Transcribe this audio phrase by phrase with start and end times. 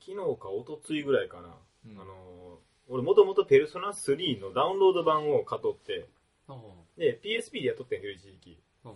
[0.00, 1.48] 昨日か一昨日ぐらいかな。
[1.86, 6.06] うんあのー、俺もともとペルソナ3のダウンロード版を買っとって、
[6.48, 6.56] あ
[6.96, 8.58] で、PSP でやっとってんけど、一時期。
[8.84, 8.92] うん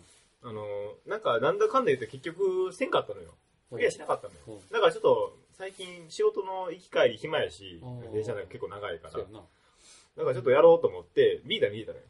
[0.46, 3.34] あのー、なんか、なんだかんだ言って結局、せんかったのよ。
[3.70, 4.40] クリアしなかったのよ。
[4.48, 9.14] うんだからちょっと、最近仕事の行き帰り暇やしうん、電車なんか結構長いから。
[9.14, 9.40] うやな。
[9.40, 12.04] からちょっとやろうと思って、ビータ見てたのよ。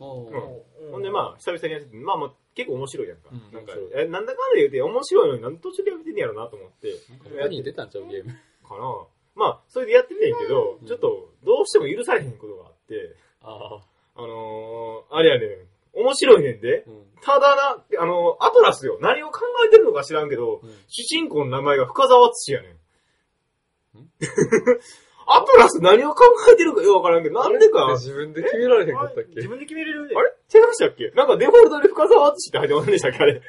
[0.00, 3.30] おうんほんでまあ、久々にやってて、まあまあ、結構面白いやんか。
[3.32, 6.94] うんなんか面、え、なんだかんだ言うて面白いのになんで途中でやめてんねやろなと思って、
[7.36, 8.30] 他に出たんちゃうゲーム。
[8.66, 9.06] かな。
[9.34, 14.20] まあ、それでやっててんけど、うんちょっと、どうしても許されへんことがあって、ああ。
[14.20, 16.84] あのー、あれやねん、面白いねんで。
[16.86, 17.04] うん。
[17.22, 18.98] ただな、あのアトラスよ。
[19.00, 23.98] 何を考えてるのか知らんけど、うん主人公の名前が深沢敦やねん。
[23.98, 24.10] ん？
[25.30, 29.36] アトラス何を考えてるかよくわからんけど、なんでか、あれ自分で決められへんかったっけ？
[29.36, 30.14] 自分で決めれるで。
[30.14, 31.10] 違いましたっけ？
[31.14, 33.42] なんかデフォルトで深沢敦って入ってませんでしたっけあれ？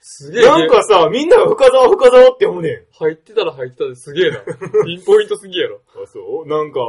[0.00, 0.44] すげえ。
[0.44, 2.82] なんかさ、みんなが深沢深沢って読むねん。
[2.98, 4.38] 入ってたら入ってたですげえな。
[4.84, 5.80] ピンポイントすぎやろ。
[5.94, 6.48] あ、そう？
[6.48, 6.80] なんか、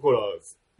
[0.00, 0.20] ほら、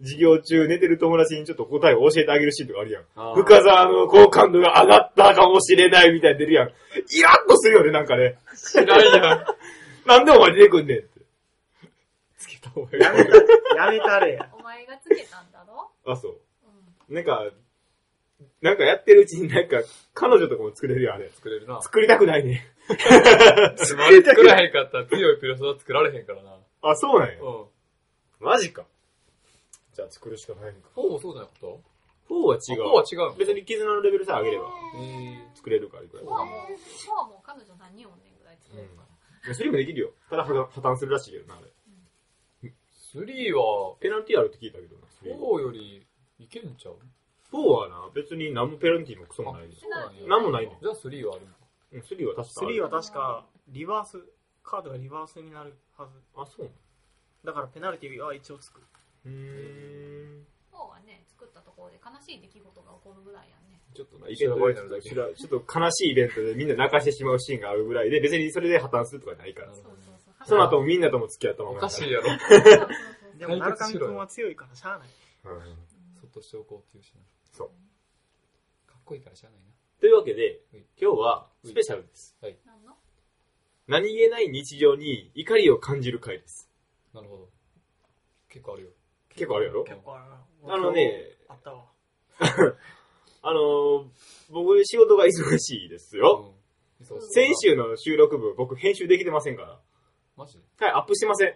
[0.00, 3.04] 授業中寝てる友達にちょっと答えを教えてあげるシーンとかあるやん。
[3.34, 6.68] 深沢の好感度が上がったかもしれないみたいに出るやん。
[6.68, 8.36] イラッとするよね、なんかね。
[8.54, 9.46] 知らんやん。
[10.06, 11.04] なんでお前出てくんねん
[12.66, 13.02] た方がいい。
[13.02, 13.36] やめた、
[13.76, 14.50] やめたれや。
[14.58, 15.90] お前がつけたんだろ？
[16.04, 16.40] あ、そう。
[17.08, 17.14] うん。
[17.14, 17.44] なんか、
[18.60, 21.30] なんかやってるうちになんか、彼女とかも作れるよ、あれ。
[21.30, 21.80] 作れるな。
[21.80, 22.66] 作りたくないね。
[23.76, 26.58] つまり作らへんかったら強いピロソは作られへんからな。
[26.82, 27.34] あ、そうなんや。
[27.40, 27.66] うん。
[28.40, 28.84] マジか。
[29.94, 30.88] じゃあ作るしかないんか。
[30.96, 32.82] 4もそうじゃなかった？4は違う。
[32.84, 33.38] 4は違う。
[33.38, 34.66] 別に絆のレベルさえ上げれば
[34.98, 39.02] え作れるからいくらでももうはもう、はもう彼女何人おんねんぐらい作れるか
[39.48, 39.54] ら。
[39.54, 40.10] それもできるよ。
[40.28, 41.70] ただ破綻するらしいけどな、あれ。
[43.20, 45.02] ー、3はペナルティあるって聞いたけどな。
[45.22, 46.06] 4より
[46.38, 46.98] いけんちゃう
[47.52, 49.74] ？4はな、別に何もペナルティもクソもないね。
[49.80, 50.28] そうなんや。
[50.28, 51.46] なんもないねじゃあ3はある。
[51.92, 54.24] うん3は確かある3は確か、リバース、
[54.62, 56.18] カードがリバースになるはず。
[56.36, 56.70] あ、そう
[57.44, 58.82] だからペナルティは一応つく。
[59.24, 60.46] うーん。
[60.72, 63.80] 4はね、作ったところで悲しい出来事が起こるぐらいやんね。
[63.94, 69.72] ちょっとな、イベントでちょっと知らちょっと悲しいイベントでみんな泣かしてしまうシーンがあるぐらいで、別にそれで破綻するとかないから。
[69.72, 71.78] そうそうその後もみんなとも付き合ったまま。
[71.78, 72.24] おかしいやろ。
[73.36, 75.08] でも、ナルカミ君は強いからしゃあない。
[75.44, 75.76] うん
[76.20, 77.20] そっとしておこうっていうしな。
[77.52, 77.68] そう。
[78.88, 79.66] かっこいいからしゃあないな。
[80.00, 82.36] というわけでうん、今日はスペシャルです。
[82.42, 82.96] なんの？
[83.86, 86.70] 何気ない日常に怒りを感じる回です。
[87.12, 87.50] なるほど。
[88.48, 88.90] 結構あるよ。
[89.30, 89.84] 結構あるやろ？
[89.84, 90.74] 結構あるな。
[90.74, 91.86] あのね、あったわ。
[93.42, 94.08] あのー、
[94.50, 96.54] 僕仕事が忙しいですよ。
[97.30, 99.80] 先週の収録分僕編集できてませんから。
[100.36, 100.58] マジ？
[100.80, 101.54] はい、アップしてません。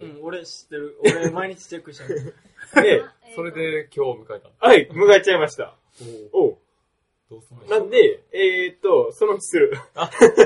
[0.00, 0.96] うん、俺知ってる。
[1.02, 2.34] 俺毎日チェックしてる。
[2.82, 3.02] で、
[3.34, 4.66] それで今日迎えた。
[4.66, 5.74] はい、迎えちゃいました。
[6.32, 6.58] おう
[7.30, 7.64] どうすんの？
[7.64, 9.72] なんで、えーっと、そのうちする。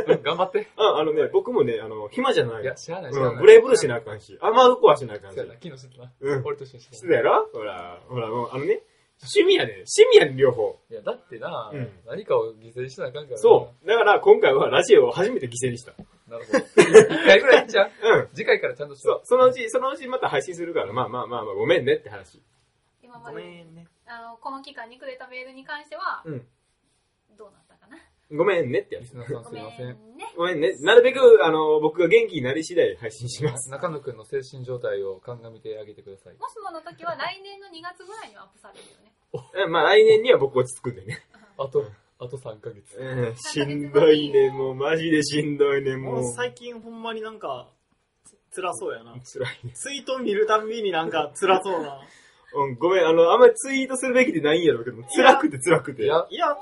[0.09, 0.69] うん頑張って。
[0.77, 2.63] あ、あのね、僕もね、あの、暇じゃない。
[2.63, 3.43] いや、知らない知らうん、ない。
[3.43, 5.47] ブレイブルしなあかんし、あまうこはしなあかんしそう。
[5.47, 6.13] やな、昨日してたな。
[6.21, 6.45] うん。
[6.47, 7.49] 俺と一緒にしてしてたやろ？
[7.53, 8.83] ほら、ほら、もう、あのね、
[9.21, 10.79] 趣味やね趣味やねん、両方。
[10.91, 13.87] いや、だってな、うん何かを犠牲にしなあかんからなそう。
[13.87, 15.93] だから、今回はラジオを初めて犠牲にした。
[16.33, 16.59] なるほど。
[16.59, 18.29] 一回ぐらいゃんうん。
[18.33, 22.43] 次回からちゃんとしよそう、そのうち、そのうちまた配信するから、まあまあまあまあ、ごめんねって話。
[23.03, 23.87] ご今まで、めんね。
[24.07, 26.47] あの、この期間にくれたメールに関しては、うん
[27.37, 27.97] どうなったかな？
[28.37, 29.55] ごめんねってやつすいません。
[29.57, 30.33] ね。
[30.37, 30.75] ごめんね。
[30.81, 33.71] なるべく、あの、僕が元気になり次第配信します。
[33.71, 36.35] 中野くんの精神状態を鑑みてあげてください。
[36.37, 39.13] もしもの時は来年の2月ぐらいにはアップされるよね。
[39.65, 41.21] えまあ来年には僕落ち着くんでね。
[41.59, 41.85] あと、
[42.23, 42.97] あと3ヶ月。
[42.97, 46.15] うん、しんどいね、もう、マジでしんどいね、もう。
[46.23, 47.69] もう最近ほんまになんか、
[48.53, 49.13] つ辛そうやな。
[49.13, 49.73] 辛いね。
[49.75, 52.01] ツイート見るたんびになんか辛そうな。
[52.55, 56.05] うん、ごめん、あの、あんまりツイートするべきでないんやろうけど、辛くて辛くて。
[56.05, 56.61] いや、いや、数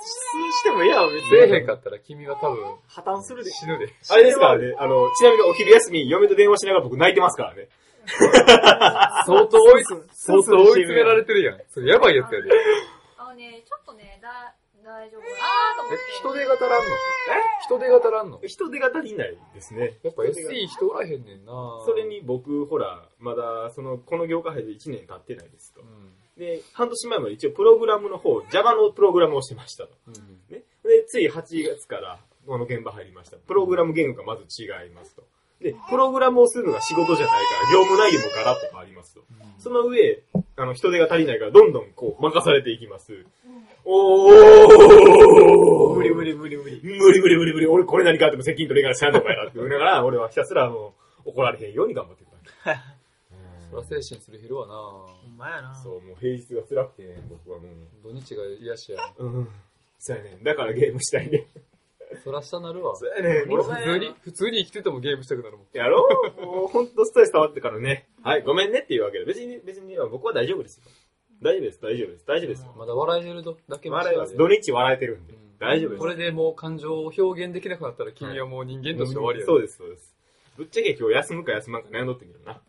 [0.53, 1.65] してもええやん、別せえへに。
[1.65, 3.50] んかったら君は多分破綻するで。
[3.50, 3.93] 死ぬで。
[4.09, 7.69] あれですからね、あの、ちなみにお昼休み、嫁と電話しながら僕泣いてますからね。
[9.26, 11.60] 相当追い、相当追い詰められてるやん。
[11.69, 12.50] それやばいやつやで。
[13.19, 14.54] あのね、ちょっとね、だ、
[14.90, 16.96] 大丈夫かなと思っえて。、人手が足らんの？
[17.30, 17.40] え？
[17.62, 18.40] 人手が足らんの？
[18.44, 19.98] 人手が足りないですね。
[20.02, 21.52] やっぱ SE 人おらへんねんな
[21.86, 25.84] それ、に僕、ほら、まだ、その、この業界入って1年経ってないですとう。
[25.84, 26.10] ん。
[26.37, 29.90] で、半年前まで一応プログラムの方、Java のプログラムをしてましたと。
[30.08, 30.14] うん。
[30.50, 30.62] ね。
[30.82, 33.36] で、つい8月からこの現場入りました。
[33.36, 35.22] プログラム言語がまず違いますと。
[35.60, 39.20] で、プログラムをするのが仕事じゃないから、業務内容もガラッと変わりますと。
[39.58, 40.22] その上、
[40.56, 43.26] あの、人手が足りないから、どんどんこう、任されていきます。
[43.92, 46.81] おー無理無理無理無理。
[46.82, 47.66] 無理無理無理無理。
[47.66, 50.94] 俺これ何かあっても責任取りながらしゃんのかやって言いながら、 俺はひたすら、あの、
[51.25, 52.31] 怒られへんように頑張ってる
[52.64, 52.81] だけ。
[53.70, 55.75] そら精神する昼はなほんまやな。
[55.75, 57.70] そう、もう平日が辛くてね、僕はもう。
[58.04, 59.14] 土日が癒しやん。
[59.19, 59.48] うん。
[59.98, 60.38] そうやね。
[60.43, 61.46] だからゲームしたいね。
[62.25, 62.96] そら下なるわ。
[62.96, 63.44] そうやね。
[63.48, 65.66] 俺普通に、普通に生きててもゲームしたくなるもん。
[65.72, 66.06] やろ
[66.38, 68.08] うもうほんとストレス溜まってからね。
[68.22, 69.25] はい、ごめんねっていうわけで。
[69.25, 70.84] 別に、別に、僕は大丈夫ですよ。
[71.42, 72.75] 大丈夫です、大丈夫です、大丈夫ですよ。
[72.76, 74.32] まだ笑えてるだけ笑います。
[74.32, 75.34] で土日笑えてるんで。
[75.58, 76.00] 大丈夫です。
[76.00, 79.46] これでもう感情を表現できなくなったら君はもう人間として終わりやで。
[79.46, 80.14] そうです、そうです。
[80.56, 82.60] ぶっちゃけ今日休むか休まんか悩んどってみるな。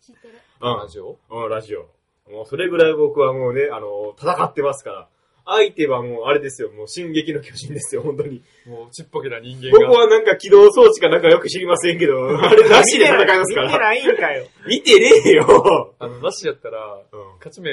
[0.00, 0.34] 知ってる。
[0.60, 0.88] うんラ。
[0.88, 1.18] ジオ？
[1.30, 1.88] うん、ラジオ。
[2.30, 5.08] もうそれぐらい僕はもうね、あの、戦ってますから。
[5.44, 8.42] 相手はもうあれですよ、もう進撃の巨人ですよ、本当に。
[8.66, 10.00] もうちっぽけな人間僕が。
[10.00, 13.66] はなんか起動装置かなんかよく知りませんけど、 あれなしで戦いますから。
[13.66, 14.46] 見てないんかよ。
[14.66, 15.94] 見てねえよ。
[15.98, 17.70] あの、なしやったら、うん勝ち目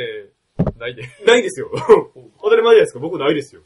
[0.80, 1.04] ないで。
[1.26, 1.70] ないですよ。
[2.42, 3.62] 当たり前じゃないですか、僕ないですよ。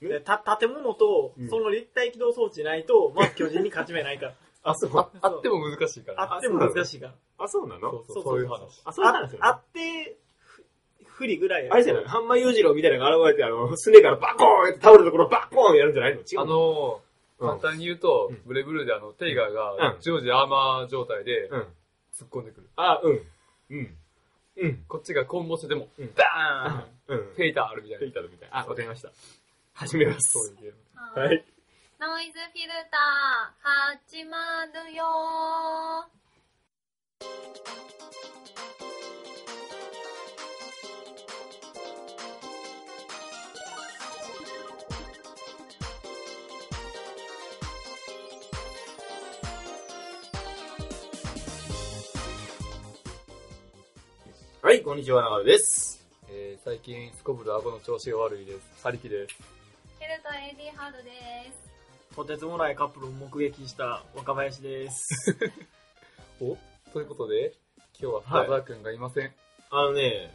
[0.00, 4.34] でた建物とうん、その立体起動装置ないと、まず巨人に勝ち目ないから。
[4.62, 4.90] あ、そう。
[4.94, 6.34] ああっても難しいから。
[6.34, 7.14] あっても難しいから。
[7.38, 7.90] あ、そうなの？
[7.92, 8.82] そうそう、そういう話。
[8.84, 10.25] あ、そうなんですよ、ああって、ふ
[11.16, 12.04] 不利ぐらいやあれじゃない？
[12.04, 16.20] ハンマー裕次郎みたいなのが現れて、あの、すねからバコーンって倒れたところバコーンやるんじゃないの？
[16.20, 17.00] 違うあの？
[17.00, 17.06] うん
[17.38, 21.60] 簡単に言うとうん、ブレブルーであの、テイガーうがん、常時アーマー状態でうん。
[22.18, 22.68] 突っ込んでくる。
[22.76, 23.20] あ、うん。
[23.70, 23.96] うん。
[24.56, 24.84] うん。
[24.88, 27.18] こっちがコンボしてでもうん、ダーンうん。
[27.34, 27.98] フェイターあるみたいな。
[27.98, 28.58] フェイターみたいな。
[28.60, 29.10] あ、わかりました。
[29.74, 30.30] 始めます。
[30.32, 31.20] そういうゲーム。
[31.20, 31.44] ははい。
[32.00, 33.68] ノイズフィルター、
[34.08, 35.04] 始まるよ
[54.66, 56.04] はい、こんにちは、長野です。
[56.28, 58.84] えー、最近、すこぶる顎の調子が悪いです。
[58.84, 59.36] はりきです。
[59.36, 61.12] フィルター AD ハードで
[62.10, 62.16] す。
[62.16, 65.36] とてつもないカップルを目撃した若林です。
[66.42, 66.58] お
[66.92, 67.52] ということで、
[68.00, 69.32] 今日は深澤くんがいません。
[69.70, 70.34] あのね、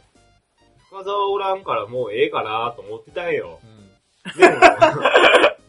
[0.88, 3.60] 深沢おらんからもうええかなと思ってたんよ。
[3.62, 4.38] うん。
[4.38, 4.60] でも、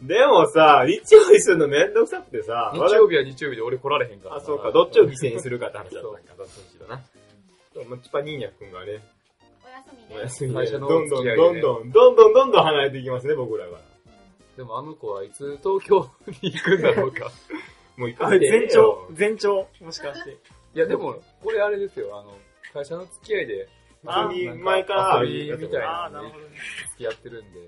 [0.00, 4.40] でもさ、日曜日するのめんどくさくてさ、日曜日は日曜日で俺来られへんからな。
[4.40, 7.02] あ、そうか、どっちを犠牲にするかって話だったんか、どっちにしろな。
[8.02, 9.00] チパニーニャ君がね、
[9.64, 10.44] おやすみおです。
[10.44, 13.78] 休みで、会社のどんどん、付き合いでねどんどん、どんどん、どんどん離れていきますね、僕らが。
[14.56, 16.08] でもあの子はいつ東京
[16.42, 17.30] に行くんだろうか。
[17.96, 20.30] もう行かあんでええ前兆よ。、前兆、もしかして。
[20.30, 22.38] いやでも、これあれですよ、あの、
[22.72, 23.68] 会社の付き合いで、
[24.04, 26.56] 普通になんか前から遊びみたいああ、なるほどね。
[26.90, 27.60] 付き合ってるんで。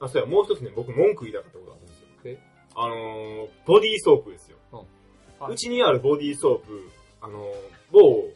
[0.00, 2.08] あ、そうや、もう一つね、僕文句言いたかったことがあるんですよ。
[2.24, 2.38] え？
[2.74, 4.58] あのー、ボディーソープですよ。
[5.40, 6.88] はいうちにあるボディーソープ、
[7.20, 7.54] あのー、
[7.90, 8.27] 某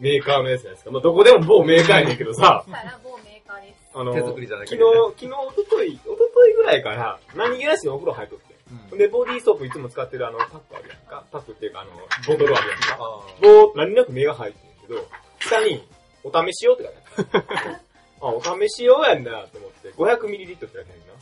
[0.00, 0.90] メーカーのやつじゃないですか。
[0.90, 3.90] まあ、どこでも某メーカーやねんけどさ、さら某メーカーです。
[3.94, 8.54] あのー、手作りじゃなくて昨日、昨日、おととい、おとといぐらいから、何気なしにお風呂入っとって。
[8.92, 8.98] うん。
[8.98, 11.24] で、ボディーソープいつも使ってるあの、パックあるやんか。
[11.30, 11.90] パックっていうか、あの、
[12.26, 12.98] ボトルあるやんか。
[12.98, 15.08] あもう、何なく目が入ってんけど、
[15.40, 15.86] 下に、
[16.24, 16.84] お試し用って
[17.16, 17.76] 書いてある。
[18.20, 21.14] あ、お試し用やんなと思って、500ml って書いてあるな。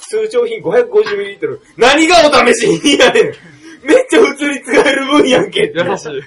[0.00, 1.60] 通常品 550ml。
[1.76, 3.24] 何がお試し品やねん
[3.82, 5.78] めっちゃ普通に使える分やんけって。
[5.78, 6.22] 優しい。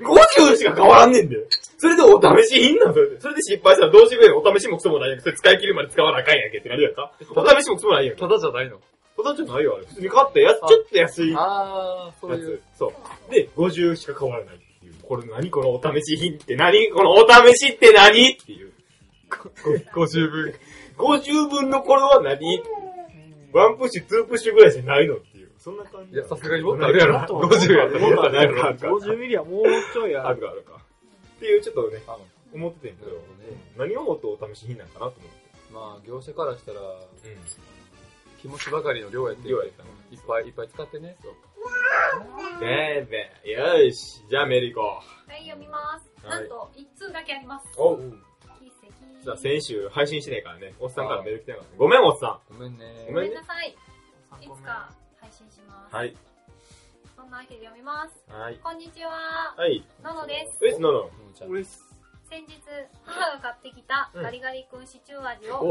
[0.00, 1.42] 50しか変わらんねんだよ。
[1.78, 3.20] それでお試し品なんそれで。
[3.20, 5.22] それで失敗したらどうしてくれんお試しもクソもないやんけ。
[5.24, 8.20] それ使い切るまで使わなあかんやんけって感じやった お試しもクソもないやんけ。
[8.20, 8.80] ただじゃないの。
[9.16, 9.86] ただじゃないよ、あれ。
[9.86, 12.78] 普通に買ったやつ、ちょっと安いやあー、そういうつ。。
[12.78, 12.92] そ
[13.28, 13.32] う。
[13.32, 14.94] で、50しか変わらないっていう。
[15.02, 18.72] これ何このお試し品って何このお試しって何っていう。
[19.94, 20.54] 50分。
[20.96, 22.62] 50分のこれは何？
[23.52, 25.16] ワンプッシュ、ツープッシュぐらいじゃないの。
[25.64, 27.16] そんな感じいや、さすがにもっとあるやろ。
[27.24, 28.52] 50やったらもっとあるやろ。
[28.52, 28.66] もっとあるやろ。
[28.68, 29.64] あるか50ミリはもう
[29.94, 30.28] ちょいある。
[30.28, 30.72] あるかあるか。
[30.76, 32.18] っていう、ちょっとね、あ
[32.52, 33.10] 思っててんけど
[33.78, 35.24] 何をもっとお試し品なんかなと思って。
[35.72, 37.00] まあ、業者からしたら、うん。
[38.42, 41.16] 気持ちばかりの量やって量やったいっぱいいっぱい使ってね。
[42.60, 43.08] で
[43.42, 44.22] べ、よし。
[44.28, 44.82] じゃあメリコ。
[44.82, 46.26] はい、読みます。
[46.26, 47.66] はいなんと、一通だけあります。
[47.78, 49.24] お奇跡。
[49.24, 51.76] じゃあ先週配信してないからね、おっさんからメール来てなかった。
[51.78, 53.06] ごめん、おっさごめんね。
[53.08, 53.74] ごめんなさい。
[55.94, 56.16] はい。
[57.14, 58.18] そんなわけで読みます。
[58.26, 58.58] はい。
[58.58, 59.54] こんにちは。
[59.54, 59.78] はい。
[60.02, 60.58] ののです。
[60.66, 60.82] え、先
[62.50, 62.58] 日、
[63.06, 65.62] 母が買ってきたうんガリガリ君シチュー味を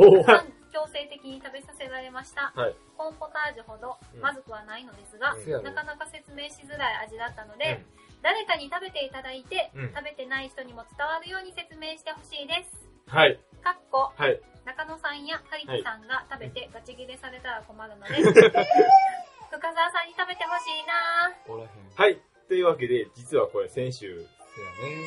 [0.72, 2.56] 強制的に食べさせられました。
[2.56, 7.84] はいコーンポタージュほどうんまずくはないのですが、うんなかなか説明しづらい味だったので、
[8.24, 12.72] 誰かに食べていただいて、うん食べてない人にも伝わるように説明してほしいです。
[13.12, 13.36] はい。
[13.60, 14.40] かっこ、はい。
[14.64, 18.24] 中野さんやカリキさんが食べてガチ切れされたら困るので、
[19.54, 21.52] 深澤さんに食べてほしいなぁ。
[21.54, 21.70] おらへん。
[21.96, 22.18] はい。
[22.48, 24.26] というわけで、実はこれ先週。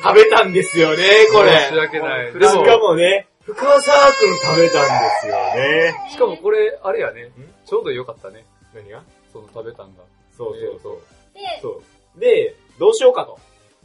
[0.01, 1.51] 食べたんですよね、これ。
[1.67, 2.33] 申し訳ない。
[2.33, 6.09] でしかもね、深沢くん食べたんですよね。
[6.11, 7.31] しかもこれ、あれやねん？
[7.65, 8.45] ちょうどよかったね。
[8.73, 9.03] 何が？
[9.33, 10.03] その食べたんが。
[10.37, 11.01] そうそうそう。
[11.33, 11.81] で、そ
[12.15, 12.19] う。
[12.19, 13.37] で、どうしようかと。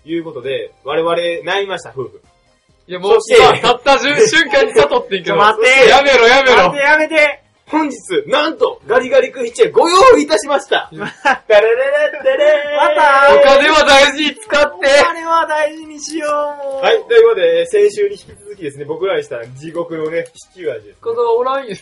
[0.05, 2.23] いうことで、我々悩みました、夫婦。
[2.89, 3.19] いやもう
[3.61, 5.35] たった瞬瞬間に悟ってんけど。
[5.37, 6.79] ちょ待ってやめろやめろ待って。
[6.79, 7.42] やめて
[7.73, 10.91] 本日、なんと、ガリガリ君一円ご用意いたしました。
[10.93, 16.31] ダラララダレーまたお金は大事に使ってあれは大事にしよう。
[16.85, 21.75] はい、ということで、先週に引き続きですね、僕らにした地獄のね、シチュー味です、このおらんよ。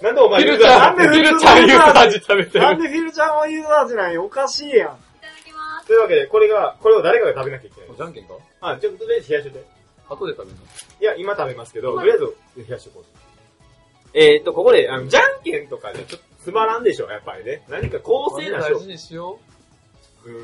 [0.00, 2.64] なんでお前フィルちゃん、なんでフィルちゃんユーザー味食べてる。
[2.64, 4.78] なんでフィルちゃんはユーザーじゃないおかしいやん。
[4.78, 4.96] いただ
[5.44, 5.86] きます。
[5.88, 7.90] というわけで、これが、これを誰かが食べなきゃいけない。
[7.94, 8.32] じゃんけんか？
[8.62, 9.66] あ、じゃあ、とりあえず冷やしといて。
[10.08, 10.62] 後で食べるの
[11.00, 12.24] いや、今食べますけど、とりあえず
[12.56, 13.21] 冷やしとこう。
[14.14, 17.62] えーと、ここで、あの、じゃんけんとかでちょっとつまらんでしょ、やっぱりね。
[17.68, 19.38] 何か公正な勝大事にしよ
[20.22, 20.30] 負。
[20.30, 20.40] うんう。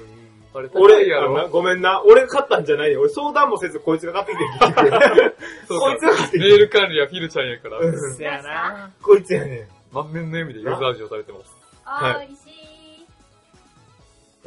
[0.55, 1.21] あれ、俺、や。
[1.51, 2.03] ごめんな。
[2.05, 3.01] 俺が買ったんじゃないよ。
[3.01, 5.37] 俺相談もせずこいつが買ってきて結局
[5.69, 7.79] そうこいつが買ってきてメール管理はフィルちゃんやから。
[7.79, 8.91] うんせやな。
[9.03, 11.57] こいつやね満面の笑みでユーザー味を食べてます。
[11.85, 12.49] あー、はい美味し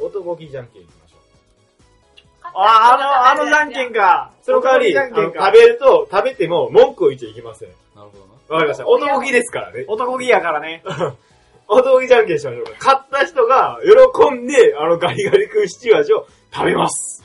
[0.00, 0.02] い。
[0.02, 0.06] ん。
[0.06, 2.48] 男気じゃんけんいきましょう。
[2.54, 4.32] あ、あの、あのじゃんけんか。
[4.42, 4.92] その代わり。
[4.92, 7.68] 食べると、食べても文句を言っちゃいけません。
[7.94, 8.32] なるほどな。
[8.48, 8.88] わかりました。
[8.88, 9.84] 男気ですからね。
[9.88, 10.82] 男気やからね。
[11.68, 12.72] 男気じゃんけんしましょうか。
[12.78, 17.22] 買った人が喜んで、あのガリガリ君シチュー味を食べます。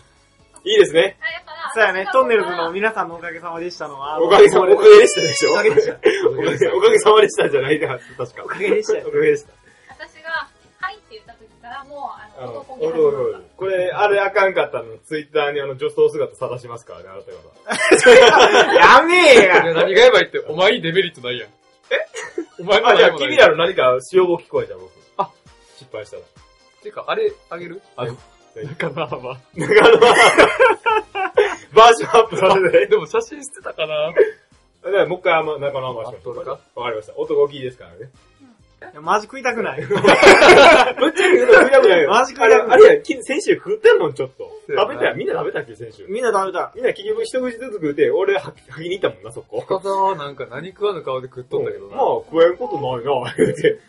[0.64, 1.18] いいですね。
[1.74, 4.22] そうやね、トンネルズの私皆さんのおかげさまでしたのは。
[4.22, 4.76] おかげさま、で
[5.08, 5.94] したでしょおかげでした。
[5.94, 5.98] お
[6.34, 8.44] かげおかげさまでしたんじゃないか、確か。
[8.44, 9.54] おかげでしたよおかげでした。
[11.98, 19.00] もう、あの、男気おいおいおいこれ、あれあかんかったの、ツイッターにあの、女装姿晒しますからね、あなた方。
[19.00, 21.50] やめえいや、や何がやばいって、お前にデメリットないやん。
[21.50, 21.54] え？
[22.60, 24.92] お前のあ、じゃあ、君らの何か、使用語聞こえた、僕。
[25.18, 25.32] あ、
[25.76, 26.24] 失敗したら。
[26.84, 27.82] てか、あれ、あげる？
[27.96, 28.16] あの、
[28.56, 29.38] 中の幅。
[29.56, 29.98] なんかあの、
[31.74, 32.88] バージョンアップさせて。
[32.88, 34.14] でも写真捨てたかな
[34.84, 36.38] だからもう一回中の甘しましょう。
[36.40, 36.60] わか
[36.92, 37.14] りました。
[37.18, 38.10] 男気ですからね。
[38.80, 39.82] いやマジ食いたくない。
[39.86, 42.10] ぶっちゃけ言うの食いたくないよ。
[42.12, 44.52] マジ食いたくないあれあれや、き先週食ってんもん、ちょっと。
[44.70, 45.16] 食べたよ。
[45.16, 46.06] みんな食べたっけ、先週。
[46.08, 46.72] みんな食べた。
[46.76, 49.62] みんな結局一口ずつ食うて、俺は吐きに行ったもんな、そこ。
[49.62, 51.96] 深沢はなんか何食わぬ顔で食っとったけどな。
[51.96, 53.80] まあ、食えんことないな、言うて。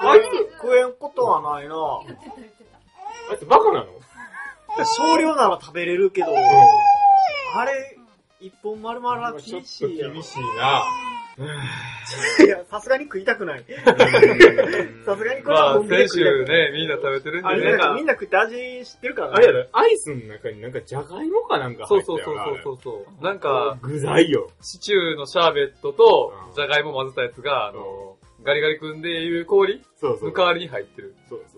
[0.00, 1.74] あいつ食えんことはないな。
[3.30, 3.86] あいつバカなの？
[4.96, 6.34] 少量なら食べれるけど、う
[7.56, 7.98] あれ、
[8.40, 9.38] 一本丸々はん。
[9.38, 10.84] ちょっ厳しといや厳しいな。
[12.44, 13.64] いや、さすがに食いたくない。
[15.04, 16.46] さすがにこれまあ、は本気で先食いたくない。
[16.46, 17.72] 週ね、みんな食べてるんあれ、でね。
[17.72, 22.44] なんかみんな食って味知ってるからあれやろ、アイスの中になんかじゃがいもかなんかそうそう入ったよな。
[22.44, 23.24] そうそうそう。
[23.24, 24.50] なんか、具材よ。
[24.62, 30.30] シチューのシャーベットとうん、じゃがいも混ぜたやつが、あの、ガリガリ君でいう氷そうそう。
[30.30, 31.14] の代わりに入ってる。
[31.28, 31.57] そうそ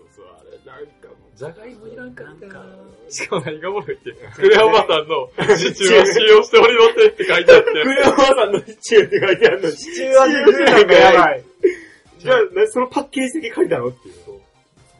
[1.41, 2.65] じゃがいもいらんかったなんか
[3.09, 7.71] しかも何がおもろいって、クレアおばさんのシチューを使用しておりませんって書いてあって。
[7.83, 9.75] クレアおばさんのシチューって書いてあるのに。
[9.75, 11.43] シシチュー味食うなんかやばい。
[12.19, 14.15] じゃあ、なそのパッケージだけ書いたのっていう。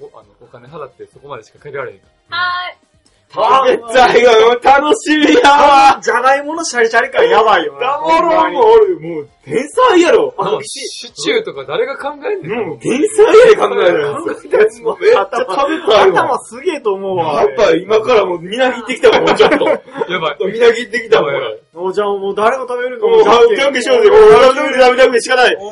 [0.02, 2.00] あの、お金払ってそこまでしか借りられへん。
[2.30, 2.91] は食べ
[3.34, 7.80] たいよ、楽しみやわじゃがいものシャリシャリ感やばいよな。
[7.80, 10.34] ダモロンもおる、もう、天才やろ。
[10.38, 12.68] あの、あのシシチューとか誰が考えんねん。
[12.68, 14.16] もう、天才やで考えるよ。
[14.16, 16.40] 考えたやつもめっちゃ食べたいわ頭。
[16.40, 17.44] すげえと思うわ。
[17.44, 19.66] やっぱ今からもうみなぎってきたもん、ちょっと。
[19.66, 20.38] やばい。
[20.52, 24.10] みなぎってきたもん、やばいもうじゃあもう誰が食べるかもう、じゃんけんしようぜ。
[24.10, 25.56] もう、食べたくて食べたくてしかない。
[25.56, 25.72] も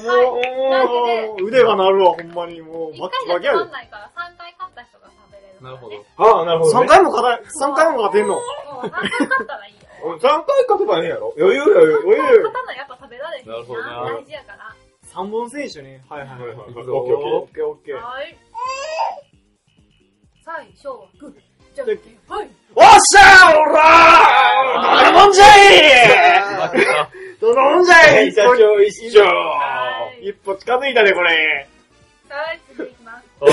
[1.39, 2.61] う、腕が鳴るわ、ほんまに。
[2.61, 2.99] もう、い。
[2.99, 3.57] バキバキやで。
[3.59, 4.53] まんないから、三回
[5.61, 6.05] なるほど。。
[6.17, 6.87] ああ、なるほど、3ね。
[6.87, 8.35] 回も勝た、三回も勝てんの？
[8.35, 9.79] もう三回勝ったらいいよ。
[9.99, 12.21] 3回勝てばええんやろ余裕余裕、余裕。
[12.43, 14.75] 勝たないやっぱ食べられへんなるほどな大事やから。
[15.13, 16.03] 3本選手ね。
[16.09, 16.73] はいはいはいはいはい。
[16.73, 17.97] 行くぞオッケーオッケーオッケー。
[17.97, 18.37] はい。
[20.45, 21.33] 最初はグー、
[21.75, 21.97] じゃんけん、
[22.27, 22.49] はい。
[22.75, 25.47] おっしゃーおらーどんなもんじゃい。
[27.41, 28.23] どんなもんじゃー。
[28.25, 29.21] い一丁一丁。
[29.25, 30.29] はい。
[30.29, 31.67] 一歩近づいたね、これ。
[32.29, 32.89] はい、次
[33.41, 33.47] え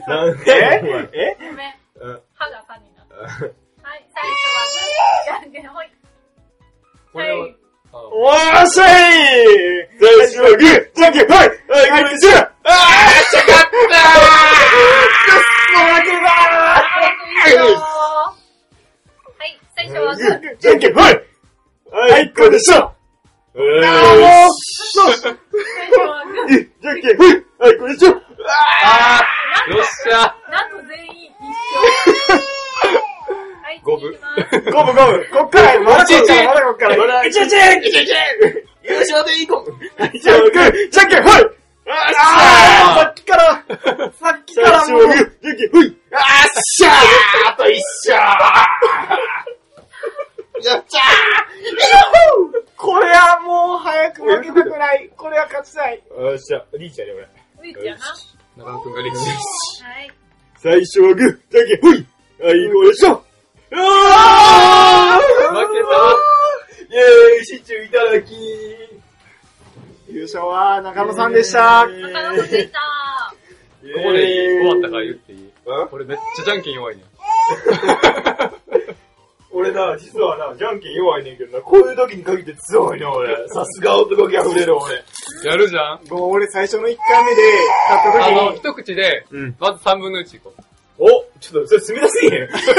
[0.00, 3.14] えご歯が歯になった。
[3.16, 3.24] は
[3.96, 5.84] い、最初はグー、じゃんけん、ほい。
[7.12, 8.68] これはー。
[8.68, 9.16] しゃい
[9.98, 11.52] 最初はグー、じゃんけん、はいは
[11.98, 13.96] い、これじゃああー、ちゃかった
[19.40, 20.24] はい、最初はグー。
[20.26, 20.56] ー。
[20.58, 21.12] じゃんけん、はい
[21.90, 23.60] はい、これでしょあー。
[23.60, 23.64] も
[24.46, 24.50] う
[24.92, 25.10] そ。
[25.14, 27.28] じゃんけん、はい
[27.58, 30.34] はい、これでしょあーよっしゃ。
[30.50, 32.36] なんと全員一緒。
[33.62, 34.70] はい、五分次いきます。
[34.70, 35.26] ゴムゴム。
[35.32, 36.96] こっから、まだこっから、まだこっから。
[36.96, 38.12] まだいちいちいけいけ
[38.82, 40.02] 優勝でいこう。
[40.02, 43.00] はい、じじゃんけん、じゃんけん、ほいあー。
[43.00, 43.64] さっきから、
[44.12, 45.06] さっき最からもう。
[45.06, 46.22] 初はグー、、じゃんけん、ほいあーっ
[46.62, 46.92] しゃー。
[47.48, 48.16] あと一勝。
[50.64, 51.00] やっちゃ
[52.76, 55.10] これはもう早く負けたくない。
[55.16, 56.02] これは勝ちたい。
[56.10, 57.28] ーよっしゃ、リーチやで、俺。
[57.66, 58.00] スイッチやな。
[58.56, 59.18] 中野くんがリーチ。
[59.82, 60.10] はい。
[60.58, 63.24] 最初はグー、じゃんけん、ほいはい、これでしょ
[63.72, 68.34] あー負けイェーイ、シチューいただき
[70.08, 71.88] 優勝は中野さんでした。
[71.90, 72.78] えー中野さんでした。
[73.82, 77.06] ここで終わったから言っていいあ俺めっちゃじゃんけん弱いねん。
[79.56, 83.48] 俺な、実はな、じゃんけん弱いねんけどな、こういう時に限って強いな、俺。
[83.48, 84.94] さすが男気溢れる、俺。
[85.44, 87.42] やるじゃんもう俺最初の1回目で
[87.88, 89.56] 買ったあの、一口で、うん。
[89.58, 90.62] まず3分の1いこう。
[90.98, 91.06] お
[91.40, 92.48] ちょっと、それ住み出すぎへん。
[92.52, 92.76] さすが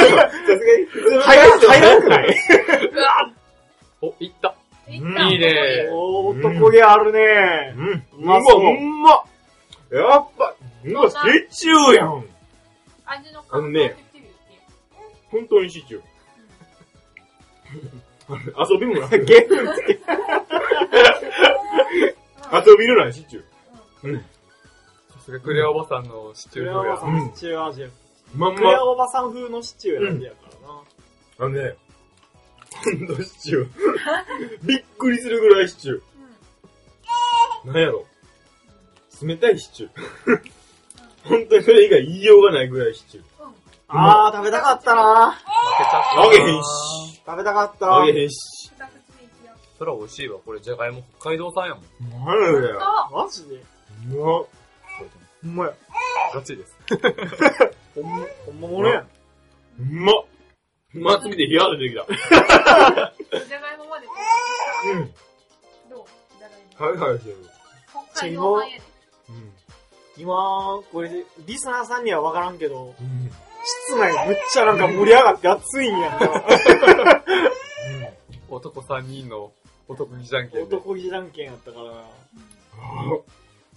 [0.78, 2.36] に、普通の早く、早くない？
[4.02, 4.56] お、いった。
[4.90, 7.90] いったいいねおー、男気あるねうん。
[8.24, 9.24] うまそううま。
[9.92, 10.54] やっぱ、
[10.86, 11.16] うま、シ
[11.50, 12.24] チューやん。
[13.06, 13.96] 味のあのね
[15.32, 16.02] 本当にシチュー。
[18.30, 19.10] 遊びもない。
[19.26, 20.00] ゲームって。
[22.70, 24.18] 遊びのないシチュー。
[24.20, 24.24] さ
[25.26, 27.08] すがクレアおばさんのシチクレュー風やアおばさ。
[27.08, 27.88] んのシチュー味や。
[28.36, 30.82] まんクレアま、おばさん風のシチュー味やからな。
[31.40, 31.76] あのね、
[32.84, 33.68] ほんとシチュー。
[34.64, 37.68] びっくりするぐらいシチュー。
[37.68, 38.06] なんやろ。
[39.22, 39.92] 冷たいシチュー。
[41.24, 43.24] 本当にそれ以外言いようがないぐらいシチュー。
[43.90, 45.38] あー、食べたかったな負
[45.78, 46.22] けちゃった。
[46.22, 47.17] あげへんし。
[47.28, 47.94] 食べたかった。
[47.94, 48.72] あげし。
[49.78, 50.40] そら美味しいわ。
[50.46, 52.26] これじゃがいも北海道産やもん。
[52.26, 52.80] なんだよ。
[53.12, 54.48] マジでうまこ
[55.02, 55.08] れ
[55.44, 55.74] ほんまや。
[56.34, 56.78] ガチです。
[57.94, 59.04] ほんま、ほんまものやん。
[59.04, 59.08] う
[59.78, 60.26] まっ。
[60.96, 62.06] うまつみでヒヤッとできた。
[63.46, 64.08] じゃがいもまで
[64.94, 65.14] うん。
[65.90, 66.06] どう
[66.40, 67.38] じゃがいもはいはいしてる。
[68.14, 68.84] 北海道産やで
[69.30, 69.54] うん。
[70.18, 73.32] 今、これ、リスナーさんにはわからんけど、うん。
[73.90, 77.17] 室内むっちゃなんか盛り上がって暑いんやんか。
[78.50, 79.52] 男3人の
[79.88, 82.04] 男気じゃんけんで男気じゃんけんやったから。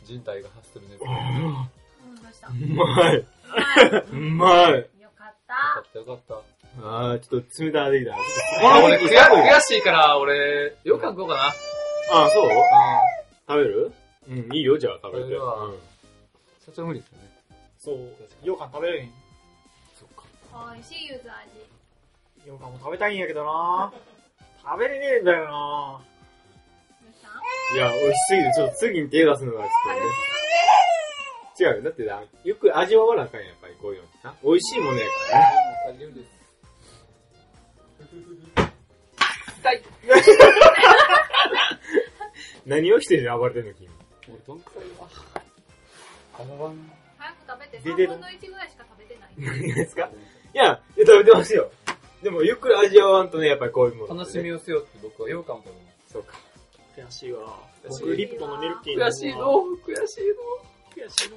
[0.04, 1.02] 人体が発する熱。
[1.04, 2.48] ようんどうした？
[2.48, 3.24] うまい。
[3.46, 4.72] はいうまい。
[5.00, 6.34] よかっかたったよかった。
[6.82, 8.14] あー、ちょっと冷たいできた。
[8.14, 8.16] あ、
[8.84, 11.40] 俺悔悔しいから、俺、よく食おうかな。
[12.24, 12.46] あ、そう？
[12.46, 12.50] う
[13.48, 13.92] 食べる？
[14.28, 15.34] うん、いいよ、じゃあ食べて。
[16.64, 17.30] 社長無理ですよね。
[17.78, 17.96] そう、
[18.42, 19.12] 羊羹食べれへん。
[19.98, 20.24] そっか。
[20.74, 21.30] 美味しいゆず味
[22.44, 23.92] 羊羹も食べたいんやけどな
[24.62, 26.00] 食べれねえんだよな
[27.74, 30.00] いや、美味しすぎて、ちょっと次に手出すのがちょっと
[31.64, 31.70] ね。
[31.70, 31.82] 違うよ。
[31.82, 34.34] だってな、よく味わわなあかんやん、やっぱりこういうのな。
[34.42, 35.46] 美味しいものやからね。
[35.86, 36.30] 大丈夫です。
[42.66, 43.88] 何をしてる暴れてんの、君。
[44.28, 45.06] 俺、どんくらいは。
[46.38, 46.90] あらわん。
[47.18, 49.30] 早く食べて3出てる分の1ぐらいしか食べてない
[49.62, 50.10] 何ですか？
[50.52, 51.70] いや食べてますよ。
[52.22, 56.12] でも、ゆっくり味わわんとね、やっぱりこういうもの、楽しみをせよって僕は羊羹を食べます。
[56.12, 56.34] そうか。
[56.96, 57.58] 悔しいわ。
[57.84, 58.00] 悔しい。
[58.00, 59.38] 僕、リプのミルクティー悔しいの、
[59.86, 60.24] 悔しい
[61.00, 61.36] 悔しいの。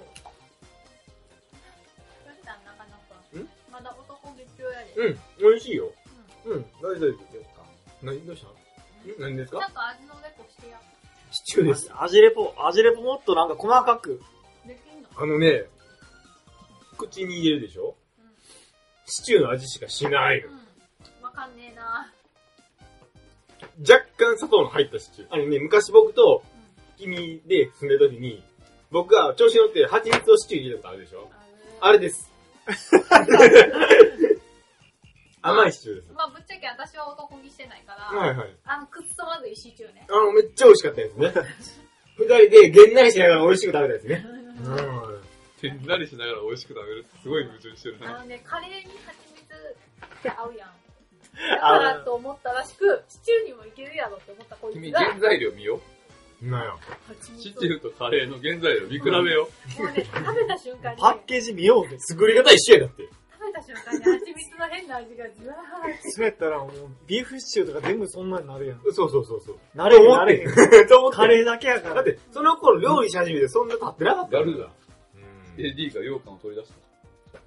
[4.96, 5.20] どうん？
[5.40, 5.92] 美味しいよ。
[6.46, 7.42] うん、大丈夫ですよ。
[8.04, 8.52] 何、どうしたん。
[9.20, 9.60] 何ですか？
[9.60, 10.80] なんか味のレポしてや
[11.32, 11.90] シチューです。
[11.98, 14.22] 味レポ、味レポもっとなんか細かく。
[14.68, 15.10] できんの？
[15.16, 15.66] あのね、
[16.98, 17.96] 口に入れるでしょ？
[18.20, 18.26] うん。
[19.06, 20.50] シチューの味しかしないの。
[21.44, 22.12] かんねえな
[23.80, 25.34] 若干砂糖の入ったシチュー。
[25.34, 26.44] あのね、昔僕と
[26.98, 28.44] 君で住んでる時に、
[28.92, 31.30] 僕が調子乗って蜂蜜をシチューに入れたことあるでしょ？
[31.82, 32.32] あれです。
[35.42, 36.08] 甘いシチューです。
[36.14, 38.56] まあぶっちゃけ私は男気してないから、はいはい。
[38.66, 41.34] あのくっそまずいシチューねあの、めっちゃ美味しかったですね。
[42.18, 44.26] 二人でげんなりしながら美味しく食べたですね。
[44.26, 45.24] うん。
[45.60, 48.16] てんなりしながら美味しく食べるってすごい矛盾してるな。
[48.18, 49.42] あのねカレーに蜂蜜
[50.20, 50.72] って合うやん
[51.34, 55.80] だからと思ったらしくシチューにもいけるやろって思ったこい君、つが原材料見よ
[56.42, 56.76] なんや。
[57.08, 61.98] 蜂蜜シチューとカレーの原材料見比べよもうね食べた瞬間にパッケージ見ようぜ。
[62.00, 63.04] 作り方一緒やだって。
[63.04, 66.70] 食べた瞬間に蜂蜜の変な味がずわーってそうやったらもう、
[67.08, 68.82] ビーフシチューとか全部そんなになるやん。
[68.92, 69.58] そうそうそうそう。
[69.74, 70.88] なれへん、なれへん。
[70.88, 71.18] と思って。
[71.18, 71.96] カレーだけやから。
[71.96, 74.66] だって、その頃料理し始めてそんな経ってなかったやるだ。
[75.16, 75.20] う
[75.62, 75.64] ん。
[75.64, 77.40] AD が羊羹を取り出した。
[77.40, 77.42] ど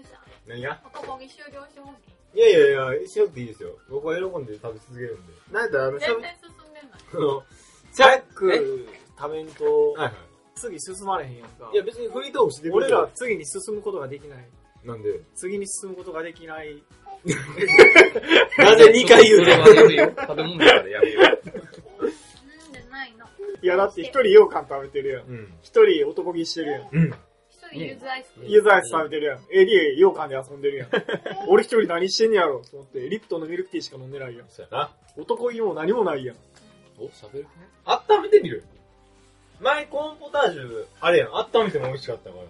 [0.00, 0.20] うした？
[0.46, 0.80] 何が？
[0.94, 3.70] 男気終了してほしいいやいやいや、しなくていいですよ。
[3.90, 5.32] 僕は喜んで食べ続けるんで。
[5.52, 7.42] なんだ、あの、しゃべ、全然進んでないあの、
[7.94, 8.86] 早く
[9.18, 10.12] 食べんと、はいは
[10.54, 11.74] 次進まれへんやんかい。
[11.74, 11.78] い。
[11.78, 14.48] や別にフリートークしてく俺れら次に進むことができない。
[14.84, 15.20] なんで？
[15.34, 16.82] 次に進むことができない。
[18.58, 20.14] なぜ2回言うそれはやめよう。
[20.20, 21.20] 食べ物だからやめよ
[22.00, 22.04] う。
[22.04, 23.26] うんじゃないの？
[23.62, 25.26] いやだって一人羊羹食べてるやん。
[25.28, 25.54] うん。
[25.62, 26.88] 一人男気してるやん。
[26.92, 27.14] うん。
[27.74, 29.38] ゆずアイスユーザーアイス食べてるやん。
[29.38, 30.88] AD 羊羹で遊んでるやん。
[31.48, 34.48] 俺一人何してんねやろと思って、リプトンのミルクティーしか飲んでないやん。
[34.48, 34.90] そうやな。
[35.16, 36.36] 男気も何もないやん。
[36.98, 37.46] お、喋る
[37.84, 38.64] 温めてみる
[39.60, 42.42] 前コーンポタージュ、あれやん、温めても美味しかったから。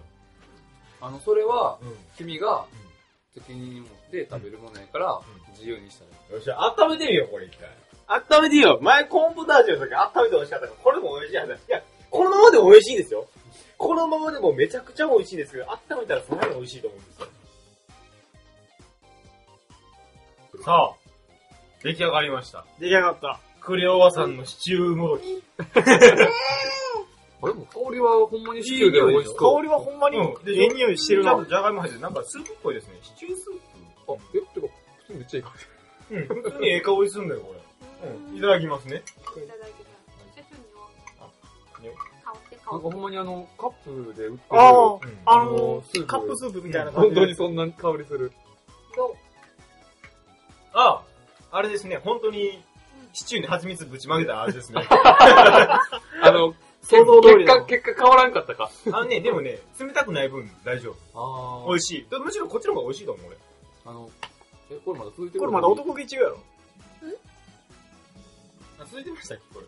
[1.07, 1.95] あの、それは、うん。
[2.17, 2.65] 君が
[3.33, 5.19] 責任を持って食べるものやから、
[5.51, 6.35] 自由にしたら。
[6.35, 7.69] よっしゃ、温めてみよう、これ一回。
[8.07, 8.79] 温めていいよ。
[8.81, 11.55] 前コーンポタージュの時温めて美味しかったから、これも美味しいはずだ。
[11.55, 13.27] いや、このままでも美味しいですよ。
[13.83, 17.27] このままでもめちゃくちゃ美味しいですけど、温めたらさらに美味しいと思うんですよ。
[20.63, 20.93] さあ、
[21.83, 22.65] 出来上がりました。
[22.79, 23.41] 出来上がった。
[23.59, 25.43] クレオワさんのシチューもどき。
[27.43, 27.53] あれ？
[27.53, 29.63] も香りはほんまにシチューで美味し香そう。
[29.63, 31.43] りはほんまにうんでええ匂いしてるなちゃん。
[31.43, 32.93] とじゃがいも入ってて、なんかスープっぽいですね。
[33.01, 38.09] シチュースーあ、え、てか、普通にめっちゃいい香プうん、普通にええ香りするんだよ、これ。
[38.09, 38.95] うん、いただきますね。
[38.95, 38.99] い
[39.47, 39.71] ただい
[42.73, 42.97] なんかほ。
[42.97, 44.59] んまにあの、カップで売ってる。
[44.59, 47.21] ああ、うんあのスープカップスープみたいな感本じで。
[47.21, 48.31] 当にそんな香りする。
[50.73, 51.03] あ、
[51.51, 52.63] あれですね、本当に、
[53.13, 54.81] シチューに蜂蜜ぶちまけた味ですね。
[54.89, 58.71] あの、想像通りだ結果、結果変わらんかったか。
[58.87, 61.65] あのね、でもね、冷たくない分大丈夫。
[61.65, 62.07] あ美味しい。
[62.09, 63.37] でむしろこっちの方が美味しいと思う、俺。
[63.85, 64.09] あの、
[64.71, 66.39] え、これまだ続いてるこれまだ男気中やろ。
[68.79, 69.67] あ、続いてましたっけ、これ。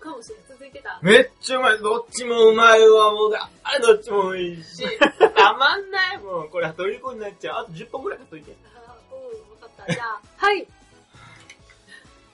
[0.00, 0.44] かもしれない。
[0.48, 0.98] 続いてた。
[1.02, 1.78] めっちゃうまい。
[1.78, 3.32] どっちもうまいわ、もう。
[3.34, 4.86] あれどっちも美味しい。
[5.36, 6.48] たまんないもん。
[6.48, 7.62] これ、虜になっちゃう？
[7.62, 8.56] あと10本くらい買っといて。
[8.74, 9.92] あうん、わかった。
[9.92, 10.66] じゃあ、 はい。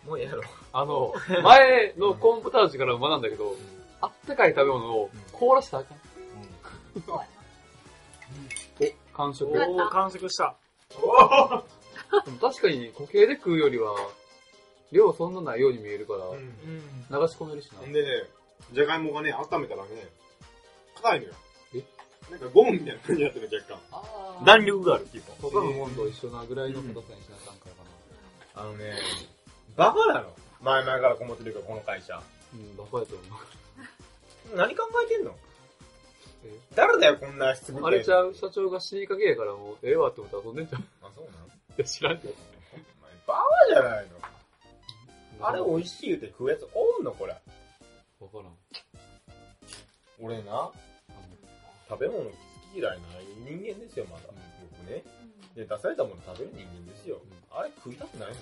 [0.07, 0.43] もうええやろ。
[0.73, 3.57] あの、前のコーンポタージュから学んだけど、
[4.01, 5.99] あったかい食べ物を凍らしたらあかん。
[7.07, 9.51] そうやお、完食。
[9.51, 10.55] おー、完食した。
[10.91, 10.97] で
[12.31, 13.95] も確かに固形で食うよりは、
[14.95, 16.39] 量そんなないように見えるから、うん。
[16.39, 16.47] うん。
[17.11, 17.87] 流し込めるしな。
[17.87, 18.09] んでね、
[18.73, 19.89] じゃがいもがね、温めたらね、
[20.95, 21.33] 硬いのよ。
[21.75, 21.85] え？
[22.31, 24.45] なんかゴムみたいな感じになってる若干。
[24.47, 25.51] 弾力がある、結構。
[25.51, 28.95] 他のもんと一緒なぐらいの硬さにしなあかんからかあのね、
[29.77, 30.33] バカなの。
[30.63, 32.15] 前々からこもってるから、この会社。
[32.15, 32.23] な。
[32.55, 33.25] うん、バカやと思
[34.55, 34.57] う。
[34.57, 35.35] 何考えてんの？
[36.47, 36.59] え？
[36.75, 38.33] 誰だよ、こんな質問あれちゃう？
[38.35, 40.83] 社長が死にかけやからもう、ええわって思ったら遊んでんちゃう？
[41.03, 41.47] あ、そうなの？
[41.47, 42.35] いや、知らんけど。
[42.73, 44.15] お前バカじゃないの。
[45.41, 47.13] あれ美味しい言うて食うやつおんの？
[47.13, 47.33] これ。
[47.33, 47.39] わ
[48.29, 48.53] からん。
[50.21, 50.71] 俺な、
[51.89, 52.31] 食べ物好
[52.73, 53.01] き嫌いない
[53.47, 54.23] 人間ですよ、まだ。
[54.29, 54.35] 僕
[54.91, 55.03] ね。
[55.55, 57.21] で、出されたもの食べる人間ですよ。
[57.51, 58.35] あれ食いたくないの？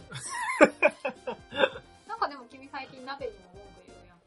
[2.09, 4.19] なんかでも君最近鍋にも文句言うやん。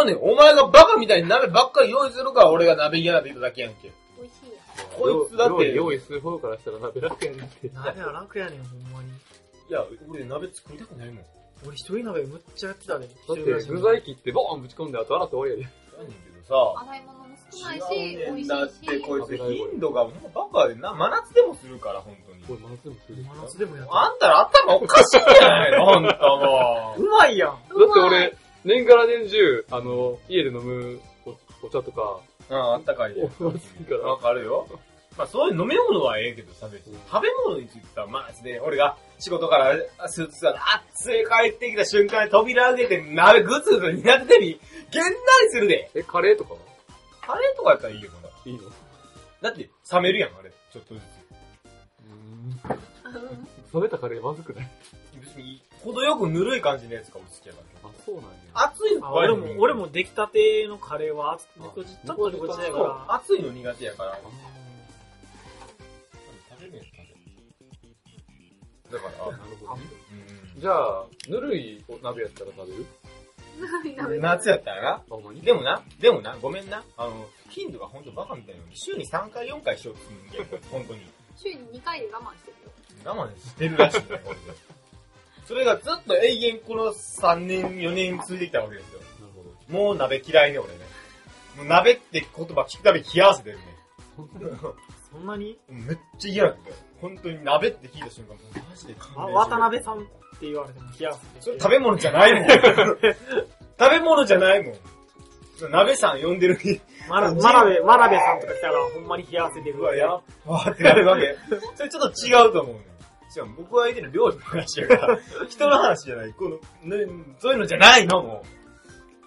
[0.02, 0.18] うねん。
[0.32, 3.92] お前がバカみたいに鍋ばっかり用意するから俺が鍋嫌なって言っただけやんけ。
[4.18, 4.88] 美味しいやん。
[5.00, 7.68] こいつだって料理用意する方からしたら鍋楽やねんって。
[7.70, 9.10] 鍋は楽やねん、ほんまに。
[9.68, 11.24] いや、俺鍋作りたくないもん。
[11.64, 13.06] 俺一人鍋むっちゃやってたで。
[13.06, 15.74] だって具材切ってボーンぶち込んで後洗って終わりやで。
[15.90, 19.00] そうやねんけどさ、洗い物も少ないし、美味しだっていし。
[19.00, 20.12] こいつ頻度がもう
[20.52, 22.42] バカでな、真夏でもするから、本当に。
[22.44, 23.22] これ真夏でもする。
[23.22, 25.84] 真夏でもやってあんたら頭おかしいんじゃないの？
[25.86, 27.00] ほんともた。
[27.00, 27.50] うまいやん。
[27.50, 27.58] だっ
[27.94, 32.54] て俺、年がら年中、あの、家で飲むおお茶とか、う。
[32.54, 33.22] うん、あったかいで。
[33.40, 34.68] お熱いからわかるよ。
[35.16, 36.98] まあそういう飲み物はええけどさ、別に。
[37.10, 39.74] 食べ物についてさ、マジで、俺が仕事から
[40.08, 40.54] スーツさ、
[40.94, 45.16] 熱い帰ってきた瞬間に扉開けて鍋グツグツ苦手でに、げんなり
[45.50, 45.90] するで。
[45.94, 46.60] え、カレーとかは？
[47.22, 48.34] カレーとかやったらいいよ、まだ。
[48.44, 48.70] いいの？
[49.40, 50.50] だって、冷めるやん、あれ。
[50.72, 51.00] ちょっとず
[53.72, 54.68] 冷めたカレーまずくない？
[54.82, 54.94] つ。
[55.20, 57.88] 別に、程よくぬるい感じのやつが俺好きやから。
[57.88, 58.30] あ、そうなんや。
[58.54, 63.14] 熱いのあ俺も、俺も出来たてのカレーは熱く、あちょっと猫舌やから。
[63.14, 64.18] 熱いの苦手やから。
[68.90, 69.82] だから、なるほどね。
[70.56, 72.76] うじゃあ、ぬるいお鍋やったら食べ
[74.14, 74.18] る？
[74.18, 74.20] ん。
[74.20, 75.02] 夏やったらな。
[75.42, 76.82] でもな、でもな、ごめんな。
[76.96, 81.00] あの、頻度がほんとバカみたいなの に、週に3回4回しようとするんだよ、ほんとに。
[81.36, 82.70] 週に2回で我慢してるよ。
[83.04, 84.56] 我慢してるらしいね、ほんとに
[85.46, 89.00] それがずっと永遠この3年、4年続いてきたわけですよ。
[89.20, 89.78] なるほど。
[89.78, 90.78] もう鍋嫌いね、俺ね。
[91.56, 93.64] もう鍋って言葉聞くたび冷や汗出るね。
[95.12, 95.58] そんなに？
[95.68, 96.76] めっちゃ嫌なんだよ。
[97.00, 98.34] 本当に鍋って聞いた瞬間、
[98.68, 100.06] マジであ勘弁渡辺さんって
[100.42, 102.48] 言われても冷や汗それ食べ物じゃないもん。
[103.78, 104.74] 食べ物じゃないもん。
[105.70, 107.32] 鍋さん呼んでるに、まな、
[107.64, 111.36] べ、まなべさんとか来たらほんまに冷や汗出るうわ、やっばーってなるわけ。
[111.76, 112.82] それちょっと違うと思うね。
[113.34, 116.32] 違う、僕は相手の料理の話やから、 人の話じゃない。
[116.34, 116.56] この、
[116.96, 117.06] ね、
[117.38, 118.44] そういうのじゃないのも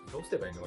[0.08, 0.12] う。
[0.12, 0.62] どうすればいいの？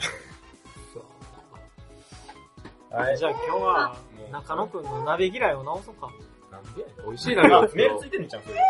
[2.90, 3.16] はい。
[3.16, 3.96] じゃあ今日は、
[4.30, 6.10] 中野くんの鍋嫌いを直そうか。
[6.52, 8.54] なんで美味しい鍋をあ、メールついてんのちゃん、それ。
[8.54, 8.62] そう、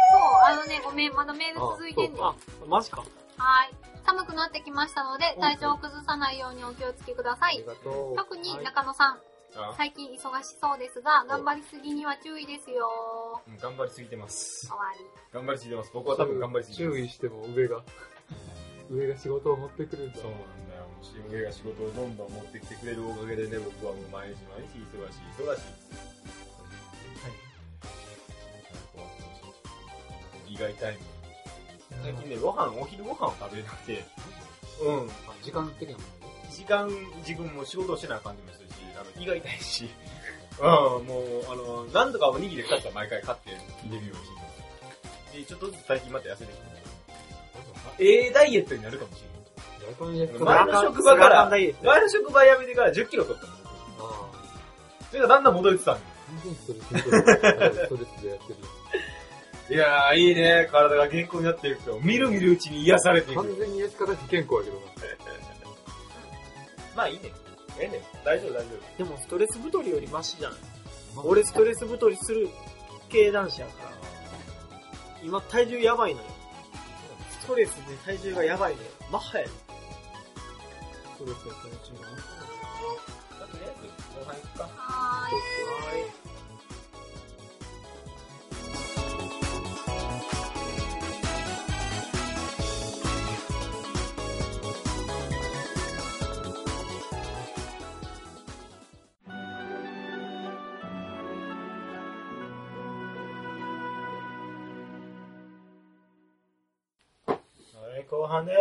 [0.47, 2.23] あのね、ごめん、まだメール続いてんねん。
[2.23, 2.35] あ、
[2.68, 3.03] マジか。
[3.37, 3.75] はい。
[4.07, 7.66] 寒くなってきましたので、体調を崩さないようにお気をつけくださいあり。
[7.66, 8.16] がとう。
[8.16, 9.18] 特に中野さん、
[9.57, 13.42] あ最近忙しそうですが、頑張りすぎには注意ですよ。
[13.49, 14.68] うん頑張りすぎてます。
[14.68, 15.05] 終わり。
[15.33, 15.90] 頑張りすぎてます。
[15.92, 16.97] 僕は多分頑張りすぎてます。
[16.97, 17.83] 注意しても上が、
[18.90, 20.40] 上が仕事を持ってくるんだそうなん
[20.71, 20.87] だよ。
[21.31, 26.52] 上が仕事をどんどん持ってきてくれるおかげでね、僕はもう毎日毎日忙しい、忙しい。
[30.53, 30.99] 意外タイム。
[32.03, 34.05] 最近ね、ご飯、お昼ご飯を食べれなくて、
[34.85, 35.09] うん。
[35.09, 36.01] あ時間的なも
[36.51, 36.91] 時間、
[37.27, 39.88] 自分も仕事をしてない感じもするし、あの、胃が痛いし、
[40.59, 43.51] うん、もう、あの、なんとかおにぎり2つは毎回買って
[43.87, 44.43] 入れるようにしてま
[45.33, 45.37] す。
[45.37, 46.73] で、ちょっとずつ最近また痩せてきて、
[47.99, 49.33] ええダイエットになるかもしれない。
[50.38, 53.53] 前の職場から前の職場辞めてから10キロ取ったの、
[55.11, 58.59] それがだんだん戻りつつあるあ、完全にストレスでやってる。
[59.73, 60.69] いやー、いいね。
[60.71, 63.43] 体が健康になっていくと、みるみるうちに癒されていく。
[63.43, 64.83] 完全にやり方不健康やけどな。
[66.95, 67.33] まあいいね。
[67.81, 68.03] ええね。
[68.23, 68.65] 大丈夫、大丈
[68.99, 70.59] でもストレス太りよりマシじゃない
[71.25, 72.51] 俺ストレス太りする
[73.09, 73.93] 系男子やから。
[75.25, 76.27] 今体重やばいのよ。
[77.41, 78.89] ストレスで体重がやばいのよ。
[79.11, 79.51] マッハやで。
[79.51, 79.57] ス
[81.19, 82.27] トレスで体重がマッハ
[83.41, 83.47] 夫。
[83.53, 83.87] とりあえず、
[84.19, 84.69] 後半行くか。
[108.23, 108.59] はい、後半でーす。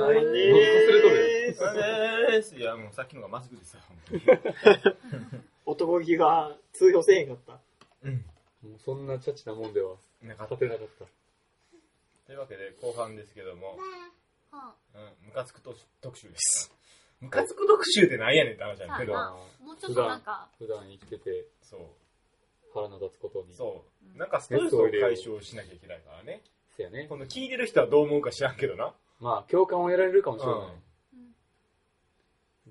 [0.00, 2.58] はいもう忘れとる。
[2.58, 3.78] いや、もうさっきのがまずくでさ。
[5.66, 7.60] 男気が通用せえへんかった。
[8.02, 8.24] うん。
[8.62, 11.04] もうそんなチャチなもんではなんか立てなかった。
[12.26, 13.76] というわけで、後半ですけども、
[14.50, 16.72] はうん、ムカつく特特集です。
[17.20, 21.80] ムカつく特集ってなんやねんって話なんだけど、もうちょっとなんか、普段生きててそう。
[22.74, 23.54] 腹の立つことに。
[23.54, 24.18] そう。
[24.18, 26.42] なんかストレスを解消しなきゃいけないからね。
[26.76, 27.06] せやね。
[27.08, 28.92] この聞いてる人はどう思うか知らんけどな。
[29.20, 30.58] まあ、共感を得られるかもしれない。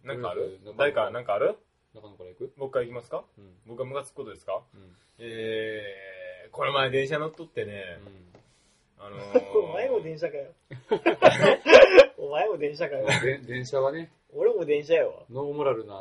[0.04, 0.60] なんかある？
[0.66, 1.56] うん誰かなんかある？
[1.94, 2.54] 中野から行く？
[2.58, 3.24] 僕から行きますか？
[3.38, 3.54] うん。
[3.68, 4.62] 僕がムカつくことですか？
[4.74, 4.96] うん。
[5.20, 8.00] えー、この前電車乗っとってね、
[9.00, 9.18] あの
[9.70, 10.52] お前もー、電車かよ。
[12.18, 13.06] お前も電車かよ。
[13.24, 15.14] で電車はね、俺も電車やわ。
[15.30, 15.94] ノーモラルな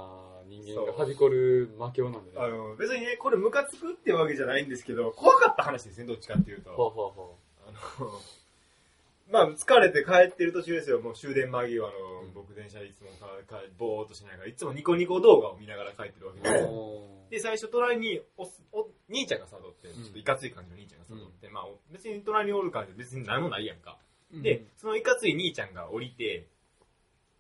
[0.47, 2.37] 人間がはびこる魔境なんでね。
[2.39, 6.71] あの、別にね、これムカつくってわけじゃないんですけど、怖かった話ですね、どっちかっていうと。
[6.71, 7.37] ほうほうほ
[9.31, 11.01] まあ、疲れて帰ってる途中ですよ。
[11.01, 16.59] もう終電間際の、うん僕電車いつもかかぼーっとしながら、いつもニコニコ動画を見ながら帰ってるわけですう。
[16.63, 16.69] よ。
[16.69, 23.99] おで、最初隣におすお、兄ちゃんが誘って、んちょっといかつい感じの兄ちゃんが誘って、まあ、別に隣におる感じで別に何もないやんか。
[24.35, 26.47] ーで、そのいかつい兄ちゃんが降りて、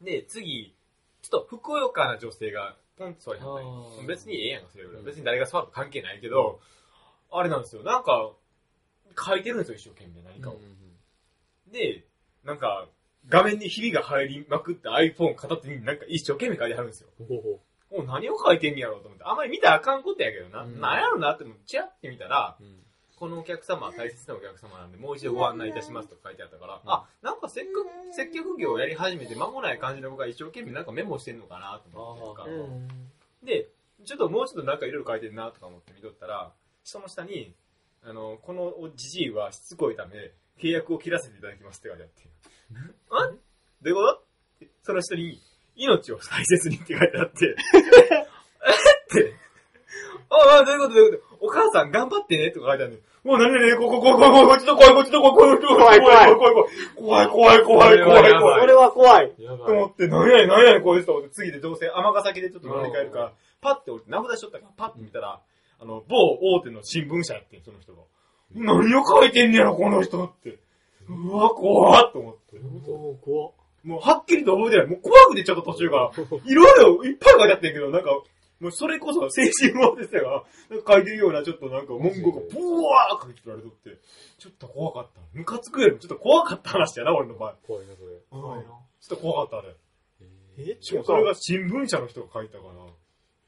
[0.00, 0.74] で、次、
[1.22, 5.00] ちょっとふくよかな女性がポンと座りはった別にええやんか、それぐらい。
[5.00, 6.61] うん別に誰が座るか関係ないけど、
[7.33, 7.83] あれなんですよ。
[7.83, 8.31] なんか、
[9.18, 10.61] 書いてるんですよ、一生懸命何かを。
[11.73, 12.05] で、
[12.44, 12.88] なんか、
[13.29, 17.09] 画面にひびが入りまくった iPhone 片手になんか一生懸命書いてはるんですよ。
[17.18, 17.61] ほうほ
[17.99, 19.25] もう何を書いてんやろうと思って。
[19.25, 20.62] あんまり見たらあかんことやけどな。
[20.62, 22.64] うんなんやろなって思ってチラって見たら、う。
[22.64, 22.81] うん
[23.20, 33.46] このお客様は大切なお客様なんで、もう一度ご案内いたしますと書いてあったから、うんあ、なんかせっかく接客業をやり始めて間もない感じの僕が一生懸命なんかメモしてんのかなと思ってん。
[33.46, 33.68] で、
[34.07, 36.51] ちょっともうちょっとなんかいろいろ書いてるなとか思って見とったら、
[36.83, 37.53] 下の下に、
[38.02, 40.32] あの、このじじいはしつこいため、
[40.62, 42.22] 契約を切らせていただきますって書いてあって。
[43.10, 43.26] あ？
[43.28, 43.34] ど
[43.84, 44.02] ういうこ
[44.60, 45.40] とその下に、
[45.76, 47.56] 命を大切にって書いてあって、 え？
[47.56, 47.56] っ
[49.22, 49.34] て、
[50.28, 50.94] ああ、どういうこと？
[50.94, 51.46] どういうこと？
[51.46, 53.02] お母さん頑張ってねとか書いてある。
[53.22, 56.54] もう何々、ここ、ここ、ここ、こっちと怖い、こっちと怖い、こっちと怖い、怖い、怖い、
[56.96, 59.30] 怖い、怖い、怖い、怖い、怖い、それは怖い。
[59.36, 65.38] と思って、何やねん、何やねん、こいつと思って、次でどうせ尼崎でちょっと乗り換えるから、パッて俺、名札しとったから、パッて見たら、
[65.81, 68.03] あの、某大手の新聞社やってん、その人が。
[68.55, 70.59] 何を書いてんねやろ、この人って。
[71.09, 72.59] うわ、怖っと思って。
[72.87, 73.53] おー、怖っ。
[73.83, 74.87] もう、はっきりと覚えてない。
[74.88, 76.11] もう怖くてちょっと途中から。
[76.45, 78.11] いろいろいっぱい書いてあってんけど、なんか、
[78.61, 83.97] もうそれこそ精神もですが、なんか書いてるようなちょっとなんか文言がブワー書いてられとって、
[84.38, 85.21] ちょっと怖かった。
[85.33, 87.55] ムカつくよりもちょっと怖かった話やな、俺の場合。
[87.66, 88.11] 怖いな、それ。
[88.29, 88.64] 怖いな。
[88.64, 88.75] ちょ
[89.07, 89.75] っと怖かった、あれ。
[90.59, 92.75] えしかもそれが新聞社の人が書いたから、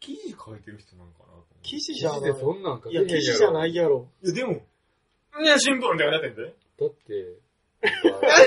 [0.01, 1.22] 記事書いてる人なのか
[1.63, 2.21] 記事記じゃない。
[2.21, 3.07] 事でそんなん書けいや。
[3.07, 4.09] 記事じゃないやろ。
[4.23, 6.43] いや、でも、いや、新聞ってなってんで。
[6.45, 7.39] だって、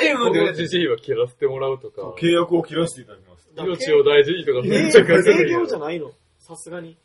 [0.01, 3.49] 新このじじいは切らせてもらうとか、契約を切らせていただきます。
[3.57, 6.11] 命を大事にとかめ営っちゃ書いて営るやん業じゃないの？
[6.39, 6.97] さすがに。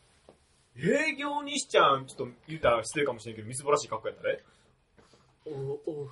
[0.76, 4.38] 営業にしちゃん、ちょっと言うたら失礼かもしれんけど、みすぼらしい格好やったね。
[5.46, 6.08] おうおう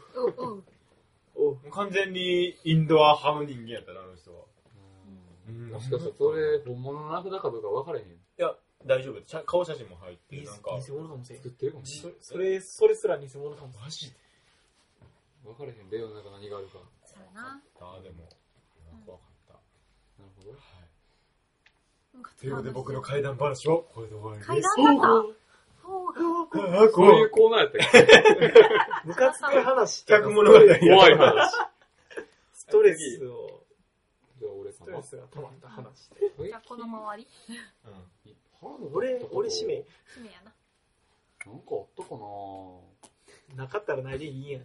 [1.37, 4.45] おうお完全にインドア派の人間やったな、あの人は。
[5.49, 8.07] うんもしかしたらそれ、本物の名札かどうか分からへん。
[8.07, 8.55] いや、
[8.87, 9.21] 大丈夫？
[9.27, 10.47] 写顔写真も入って偽る。
[10.51, 11.49] なんか、偽物かもしれん作。
[11.49, 13.83] ってるかもしそそれ、それすら偽物かもしれん。
[13.85, 14.17] マジで？
[15.47, 15.55] れん。
[15.55, 15.91] 分からへん。
[15.91, 16.79] レオの中何があるか。
[17.05, 17.61] そうやな。
[17.81, 18.29] ああ、でも、
[19.05, 19.53] 怖かった。
[19.55, 19.59] な
[20.27, 20.51] るほど。
[20.53, 20.61] はい。
[22.41, 24.49] ということで僕の怪談話をこれで終わりです。
[24.49, 25.38] 階段だった
[25.83, 26.91] そうが。
[26.93, 27.81] そういうコーナーやったっ
[28.45, 28.55] け？
[29.09, 31.55] ムカつく話とか百物語や怖い話。
[32.53, 33.62] ストレスを、
[34.38, 35.03] じゃあ俺ストレ様。
[35.03, 36.11] スが溜まった話。
[36.47, 37.29] じゃあこの周り
[38.62, 39.85] 俺、俺使命。
[40.14, 40.53] 使命やな。
[41.47, 42.14] なんかあったか
[43.57, 44.64] ななかったらないでいいんやね。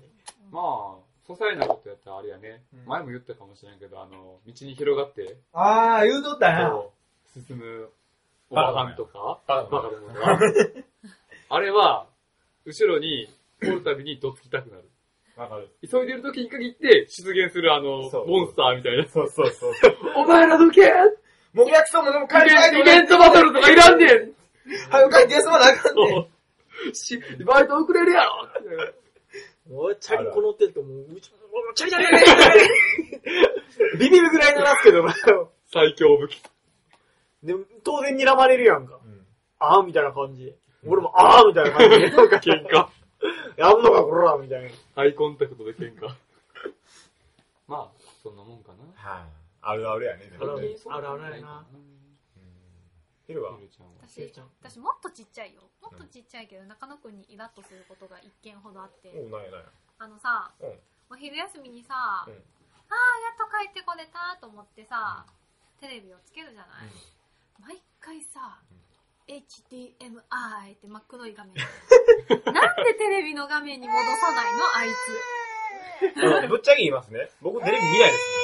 [0.51, 2.63] まあ、些細なことやったらあれやね。
[2.73, 6.69] うん前も言ったかもしれんけど、あの、道に広がって、あー、言うとったな。
[6.69, 6.91] そ
[7.39, 7.89] う進む
[8.49, 10.39] おばはんとか、ババカどもが。
[11.49, 12.07] あれは、
[12.65, 13.27] 後ろに
[13.61, 14.89] 通るたびにどつきたくなる。
[15.35, 15.69] わかる。
[15.89, 19.07] 急いでる時に限って出現するあの、モンスターみたいな。
[19.07, 19.73] そうそうそう。
[20.15, 20.81] お前らどけ
[21.53, 24.31] もう約束もでも帰イベンイベントバトルとかいらんねん
[24.89, 26.29] 早く帰って休まなあかんね
[26.91, 26.95] ん。
[26.95, 28.49] しバイト遅れるやろ
[29.69, 31.37] もう、チャリこ乗ってると、もう、うち、も
[31.71, 32.53] う、チャリチャリチャ
[33.93, 35.15] リビビるぐらい鳴らすけどな。
[35.71, 36.41] 最強武器。
[37.43, 38.99] でも、当然睨まれるやんか。
[39.03, 39.19] うん
[39.59, 40.53] あーみたいな感じで。
[40.85, 42.09] 俺も、あーみたいな感じで。
[42.11, 42.87] なんか、喧嘩。
[43.55, 44.69] やんのか、こらみたいな。
[44.95, 46.09] アイコンタクトで喧嘩。
[47.69, 47.87] まあ、
[48.21, 49.09] そんなもんかな。
[49.09, 49.21] はい。
[49.21, 49.27] あ
[49.75, 50.31] るあるやね。
[50.35, 50.51] ある
[51.09, 51.65] あるやな。
[53.25, 53.55] ヒルは？
[54.03, 54.19] 私
[54.61, 55.61] 私もっとちっちゃいよ。
[55.81, 59.13] もっとちっちゃいけど、中野くんにイラッとすることが一件ほどあって。
[59.15, 59.71] おう、なんやなんや。
[59.99, 65.25] あのさ、うんお昼休みにさ、うんああ、やっと帰ってこれたと思ってさ、
[65.79, 66.91] テレビをつけるじゃない、
[67.61, 68.59] 毎回さ、
[69.27, 71.53] HDMI って真っ黒い画面。
[72.53, 74.89] なんでテレビの画面に戻さないのあい
[76.43, 76.49] つ。
[76.49, 77.29] ぶっちゃけ言いますね。
[77.41, 78.42] 僕テレビ見ないです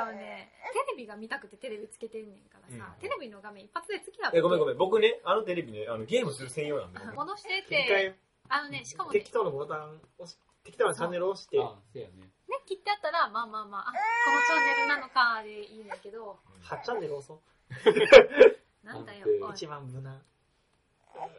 [0.00, 4.38] 多分ね、テレビが見たくてテレビつけてんねんからさ、うんテレビの画面一発でつけやね。
[4.38, 4.78] え、ごめんごめん。
[4.78, 6.98] 僕ね、あのテレビね、あの、ゲームする専用なんで。
[7.04, 8.14] 僕戻して一て、回、
[8.48, 12.16] あのね、しかもね、適当なボタン押し、適当なチャンネルを押して、あ、せやね。
[12.16, 12.30] ね、
[12.66, 13.98] 切ってあったら、まあまあまあ、あ、こ
[14.32, 17.40] のチャンネルなのかでいいんだけど、8チャンネル押そう。
[18.86, 20.22] なんだよ、一番無難。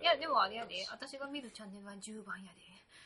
[0.02, 2.62] いや、でもあれやで、私が見るチャンネルは10番やで。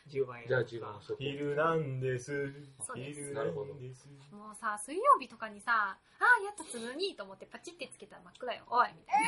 [0.08, 0.48] 10番や。
[0.48, 1.24] じゃあ10番押しとこう。
[1.24, 2.54] 昼なんです。
[2.80, 3.48] そうです昼なん
[3.80, 4.08] です。
[4.32, 8.64] もうさ、水曜日とかにさ、ああ、やっとつむにと思ってパチってつけたら真っ暗よ。
[8.70, 9.24] おいみたい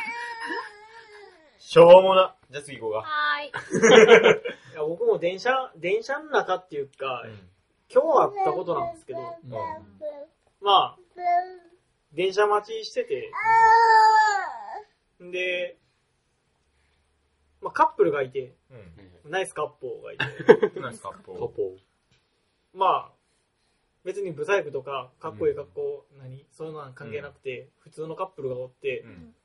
[1.59, 2.35] しょうもな。
[2.49, 3.01] じゃあ次行こうな。
[3.01, 3.07] か。
[3.07, 3.49] はーい。
[4.73, 7.49] いや僕も電車、電車の中っていうか、うん
[7.89, 9.51] 今日あったことなんですけど、うん
[10.61, 10.97] まあ、
[12.13, 13.31] 電車待ちしてて、
[15.19, 15.77] で、
[17.61, 18.53] まあカップルがいて、
[19.25, 19.31] うん。
[19.31, 20.25] ナイスカッポーがいて、
[20.75, 20.81] うん。
[20.81, 21.77] 何ですか、カこポ
[22.73, 23.11] まあ、
[24.03, 29.07] 別にブサイクとか、かっこいい格好、何そういうのは関係なくて、普通のカップルがおってう。
[29.07, 29.35] う、ん。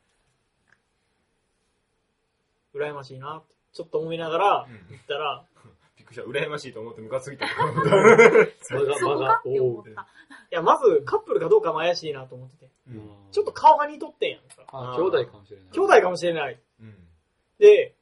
[2.74, 5.44] 羨ましいなって、ちょっと思いながらうん、行ったら、
[5.96, 6.22] びっくりした。
[6.22, 7.46] 羨ましいと思ってムカついた。
[8.60, 9.90] そこか、って思った。
[9.90, 9.94] い
[10.50, 13.10] や、まずカップルかどうかも怪しいなと思ってて、うん。
[13.30, 14.64] ちょっと顔が似とってんやんか。
[14.68, 15.70] あ、兄弟かもしれない。
[15.70, 16.60] 兄弟かもしれない。
[16.80, 17.08] うん。
[17.58, 17.94] で、うん。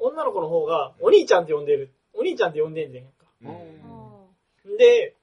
[0.00, 1.92] 女の子の方が、お兄ちゃんって呼んでる。
[2.14, 3.12] お兄ちゃんって呼んでんじゃんか。
[4.78, 5.16] で、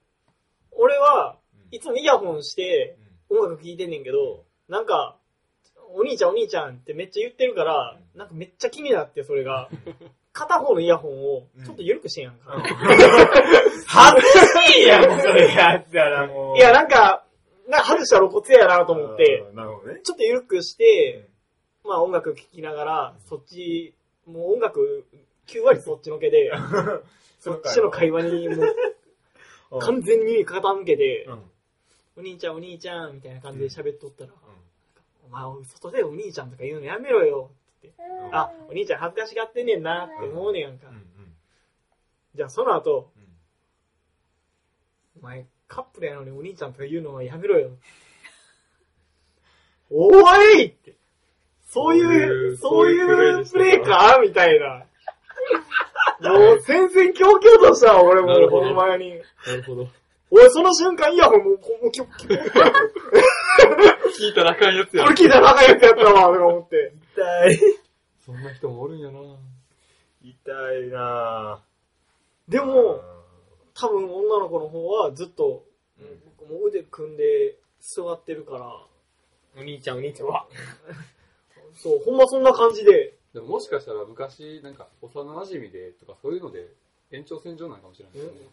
[0.72, 1.42] 俺は、うん
[1.74, 2.98] いつもイヤホンして
[3.30, 5.16] 音楽聴いてんねんけど、なんか、
[5.94, 9.70] お兄ちゃんお兄ちゃんってめっちゃ言ってるから、なんかめっちゃ気になって、それが。
[10.32, 12.62] 片方のイヤホンをちょっと緩くしてんやんか。
[13.86, 16.56] 恥ずかしいやん、それやったらもう。
[16.56, 17.26] いや、なんか、
[17.68, 19.54] なんか外したら露骨やなと思って、あー。
[19.54, 20.00] なるほどね。
[20.02, 21.28] ちょっと緩くして、
[21.84, 23.94] まあ音楽聴きながら、そっち、
[24.26, 25.06] もう音楽
[25.46, 26.52] 9割そっちのけで、
[27.40, 28.62] そっちの会話にも
[29.72, 31.42] う完全に耳傾けて、うん。
[32.14, 34.32] お兄ちゃんお兄ちゃんみたいな感じで喋っとったら、
[35.26, 40.88] お前外でお兄ちゃんとか言うのやめろよって言って、あ、お兄ちゃん恥ずかしがってんねんなって思うねんやんか。
[40.88, 40.94] うん。
[40.94, 41.04] うん。
[42.34, 43.22] じゃあその後、うん
[45.22, 47.70] お前カップルやのにお兄ちゃんとか言うのはやめろよ。
[49.88, 50.10] お
[50.56, 50.96] いって。
[51.72, 54.84] そういう、そそうういいううプレイかみたいな。
[56.20, 59.18] もう戦々恐々としたわ、俺もうなるほどほんまに。
[59.46, 59.88] なるほど。
[60.30, 61.58] 俺その瞬間イヤホンもう、も
[61.88, 65.16] う、キュッキュッ聞いたらあかんやつやこれ。
[65.16, 66.92] 聞いたら仲良くやったわ、とか思って。
[67.14, 67.58] 痛い。
[68.26, 69.18] そんな人もおるんやな
[70.22, 72.52] 痛いなぁ。
[72.52, 73.00] でも、
[73.72, 75.64] 多分女の子の方はずっと、
[75.98, 78.66] うんもう腕組んで座ってるから、
[79.56, 80.46] お兄ちゃんお兄ちゃんは。
[81.74, 86.68] そう、ほんまそんな感じで、でももしかしたら昔、なんか、幼馴染でとかそういうので、
[87.10, 88.48] 延長線上なんかもしれないですね。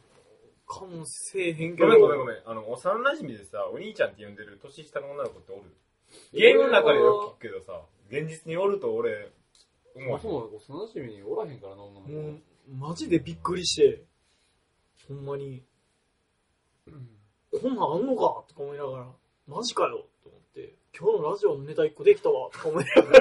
[0.68, 1.88] かもせえへんけど。
[1.88, 2.38] ごめんごめんごめん。
[2.46, 5.64] あの、幼馴染でさ、お兄ちゃんって呼んでる年下の女の子っておる？
[6.34, 9.32] ゲームの中でよく聞くけどさ、現実におると俺、
[9.96, 10.22] 思わへん。
[10.22, 12.12] そもそも幼馴染におらへんからな、女の子。
[12.12, 12.42] もう、
[12.72, 14.04] マジでびっくりして、
[15.08, 15.64] ほんまに、
[17.62, 19.08] こんなんあんのかとか思いながら、
[19.48, 20.06] マジかよ
[21.00, 22.72] 今日のラジオのネタ一個できたわ お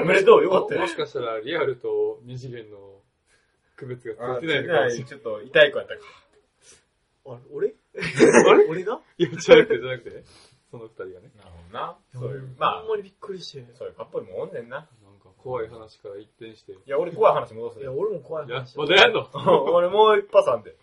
[0.05, 0.87] めでとう、よかったよも。
[0.87, 3.01] しかしたらリアルと二次元の
[3.77, 5.07] 区別があついてないのかもしれない。
[5.07, 6.01] ちょっと痛い子やったか。
[7.27, 7.39] あれ？
[7.51, 7.75] 俺？
[8.49, 8.65] あれ？
[8.67, 8.99] 俺が？
[9.17, 10.23] いや、じゃなくて、じゃなくて、
[10.71, 11.31] その二人がね。
[11.37, 11.97] なるほどな。
[12.15, 13.65] そういう、まあほん、まにびっくりして。
[13.75, 14.77] そういうカップルもおんねんな。
[15.01, 16.73] なんか怖い話から一転して。
[16.73, 17.93] いいや、俺怖い話戻すねいや、。
[17.93, 19.25] 俺も怖いや話、まだやんの？
[19.73, 20.75] 俺もう一発あんで。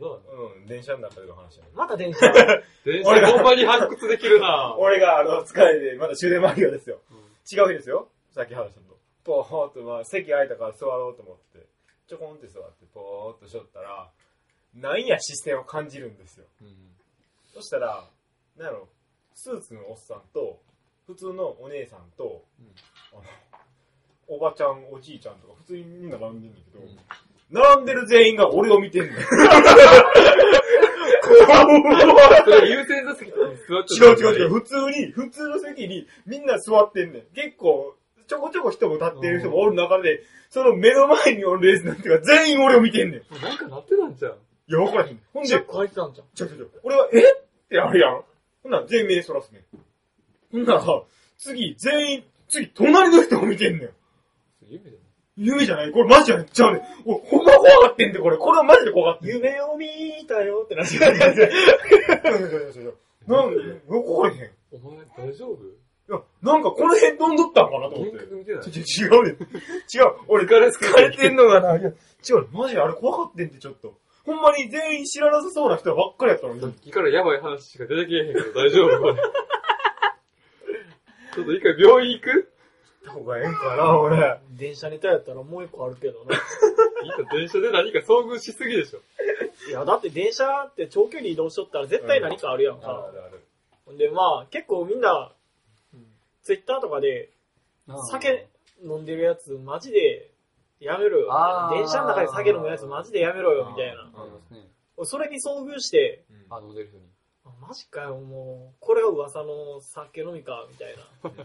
[0.00, 1.70] そううん、電車の中での話やね。
[1.74, 2.32] また電車？
[2.84, 7.00] 電車ほんまに発掘できるな 俺が、あの、疲れで、まだ終電間際ですよ。
[7.10, 7.20] うん
[7.52, 8.08] 違う日ですよ。
[8.30, 8.98] さっき話したのと。
[9.24, 11.66] ぽーっと、まあ、席空いたから座ろうと思って、
[12.06, 14.10] ちょこんって座って、ぽーっとしょったら、
[14.74, 16.46] なんや視線を感じるんですよ。
[16.62, 16.96] うん
[17.52, 18.08] そしたら、
[18.56, 18.88] なんやろ、
[19.34, 20.60] スーツのおっさんと、
[21.06, 22.44] 普通のお姉さんと、
[23.12, 23.22] あの、
[24.28, 26.98] おばちゃん、おじいちゃんとか、普通にみんな並んでんだけど、うん
[27.50, 29.12] 並んでる全員が俺を見てんねん。
[29.12, 29.20] そ
[32.50, 33.44] れ優先座席に座
[33.80, 34.48] って違う違う違う。
[34.50, 37.24] 普通に、普通の席にみんな座ってんねん。
[37.34, 37.94] 結構、
[38.26, 43.20] ちょこちょこ人も立ってる人もおる中で、その目の前におるレースなんていうか、全員俺を見てんねん。
[43.20, 44.34] いなんかなってたんじゃん。
[44.70, 45.20] や、わからへん。
[45.32, 46.26] ほんでチェッ、ク入ってたんじゃん。
[46.34, 47.18] ちょちょちょ、俺は、え？
[47.18, 47.22] っ
[47.68, 48.22] てあるやん。
[48.62, 49.62] ほんなら全員目そらすねん。
[50.52, 50.84] ほんなら、
[51.38, 53.90] 次、全員、次、隣の人を見てんねん。
[54.68, 54.99] 夢じゃない
[55.36, 56.46] 夢じゃないこれマジやねん。
[56.46, 56.82] ちゃうねん。
[57.06, 58.36] 俺、ほんま怖がってんで、これ。
[58.36, 59.28] これはマジで怖がってん。
[59.28, 59.86] 夢を見
[60.26, 61.00] たよってなって違う
[63.26, 64.40] なんで、怖いへん。
[64.44, 65.58] いお前大丈夫？
[66.12, 68.44] や、なんかこの辺飛んどったんかなと思って違う
[69.24, 69.34] ねん。
[69.34, 69.38] 違う。
[70.28, 71.76] 俺、疲れ疲れてんのがな？
[71.78, 71.92] いや、違
[72.34, 72.48] う。
[72.52, 73.94] マジあれ怖かってんって、ちょっと。
[74.26, 76.60] ほんまに全員知らなさそうな人ばっかりやったのに。
[76.60, 79.14] さっきからやばい話しか出てけえへんけど大丈夫？
[81.34, 82.30] ちょっと一回病院行く？
[82.30, 82.46] 行
[83.00, 84.40] った方がええんかな、俺。
[84.50, 86.36] 電車ネタやったらもう一個あるけどな。
[87.02, 89.00] いいか電車で何か遭遇しすぎでしょ。
[89.68, 93.08] いや、だって電車って長距離移動しとったら絶対何かあるやんか。
[93.08, 93.40] あるある。
[93.86, 95.32] ほんで、まあ、結構みんな、
[96.42, 97.30] ツイッターとかで、
[98.10, 98.48] 酒
[98.82, 100.30] 飲んでるやつマジで
[100.78, 101.30] やめろよ。
[101.72, 105.04] 電車の中で酒飲むやつマジでやめろよ、みたいな。
[105.04, 107.04] それに遭遇して、うんあ、飲んでる人に。
[107.44, 111.44] あマジかよ、もう、これが噂の酒飲みか、みたいな。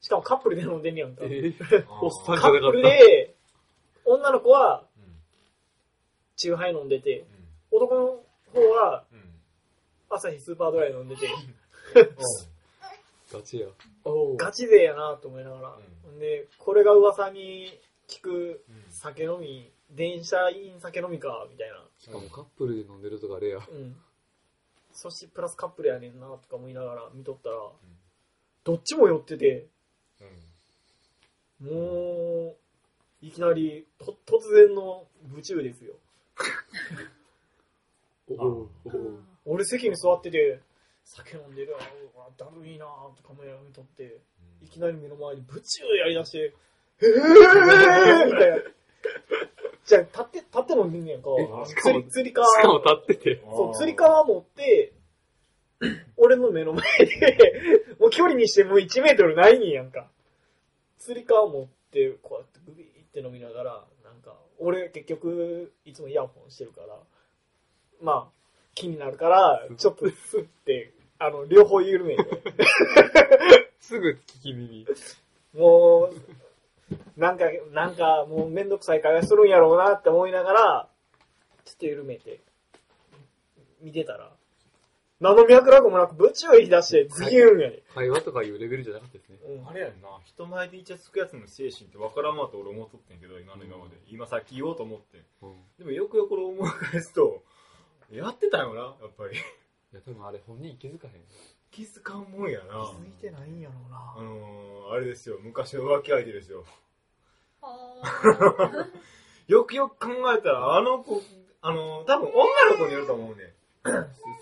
[0.00, 1.24] しかもカップルで飲んでんねやんか。
[1.24, 2.82] え あーおっさんじカップル。
[2.82, 3.34] で、
[4.04, 5.14] 女の子はうん
[6.36, 7.26] チューハイ飲んでて、
[7.70, 9.40] う男の方はんうん
[10.08, 11.28] 朝日スーパードライ飲んでて、
[13.32, 13.68] ガチや。
[14.36, 15.76] ガチ勢やなと思いながら。
[15.76, 17.78] うんで、これが噂に
[18.08, 21.84] 聞くうん酒飲み、電車員酒飲みか、みたいな。
[21.98, 23.58] しかもカップルで飲んでるとかレア。
[23.58, 23.96] うん。
[24.92, 27.56] そしてプラスカップルやねんな、とか思いながら見とったら、
[28.64, 29.66] どっちも寄ってて、
[30.20, 30.50] うん
[31.60, 32.56] も
[33.22, 35.94] う、いきなり、と、突然の部中ですよ。
[38.38, 38.68] お
[39.44, 40.60] 俺席に座ってて、
[41.04, 41.80] 酒飲んでるわ、
[42.38, 44.20] だるいなとかもやめとって、
[44.62, 46.54] いきなり目の前にブチューやりだして、
[47.02, 48.56] えーみたいな。
[49.84, 51.66] じゃあ、立って、立って飲んでんねやんかえ。
[51.66, 52.46] しかも釣り、釣り革。
[52.46, 53.42] しかも立ってて。
[53.44, 54.92] そう、釣り革持って、
[56.16, 57.38] 俺の目の前で、
[57.98, 60.06] もう距離にしてもう1メートルないんやんか。
[60.98, 66.98] 釣り革持って、こうやってグビーって飲みながら、なんか、俺結局、いつもイヤホンしてるから、
[68.02, 68.40] まあ、
[68.74, 72.24] 気になるから、ちょっとスッて、あの、両方緩めて、
[73.80, 74.86] すぐ聞き耳。
[75.54, 80.88] もう、なんか、なんか、もうめんどくさい会話するんやろうなって思いながら、
[81.64, 82.40] ちょっと緩めて、
[83.82, 84.30] 見てたら、
[85.20, 87.82] 何の脈絡もなく、ブチを言い出して、ズキューンやね。
[87.94, 89.38] 会話とかいうレベルじゃなかったですね。
[89.44, 93.96] うんあれやんな、人前でイチャつくやつの精神ってわからんわと俺思っとってんけど、今の今まで。
[94.08, 95.22] 今さっき言おうと思って。
[95.42, 95.50] うん。
[95.50, 97.42] いでもよくよく思い返すと、
[98.10, 99.36] やってたよな、やっぱり。
[99.92, 101.14] や、多分あれ本人気づかへん。
[101.70, 102.64] 気づかんもんやな。
[102.64, 104.22] 気づいてないんやろうあな。
[104.22, 106.64] のー、あれですよ、昔の浮気相手ですよ。
[109.48, 111.20] よくよく考えたら、あの子、
[111.60, 113.52] あのー、多分女の子によると思うね。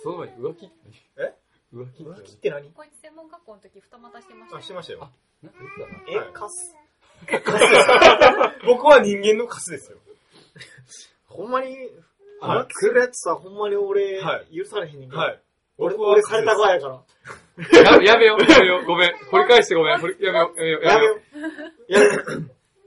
[0.02, 0.74] その前に浮気って
[1.18, 1.34] え？
[1.74, 2.70] 浮気浮気って何？
[2.72, 5.10] こいつ専門学校の時二股してましたあ、よしてましたよ。
[5.42, 6.28] なんか言ってたな。
[6.28, 6.74] え、カス。
[8.66, 9.98] 僕は人間のカスですよ。
[11.26, 11.76] ほんまに、
[12.40, 15.20] はい浮気するやつさ、ほんまに俺は、許されへんねんけど。
[15.20, 15.40] はい。
[15.76, 17.02] 俺、俺された側やから。
[17.82, 19.12] ややめよう、やめよう、ごめん。
[19.30, 19.92] 掘り返してごめん。
[19.92, 20.80] やめよう、やめよう、やめよ
[21.88, 22.04] やめ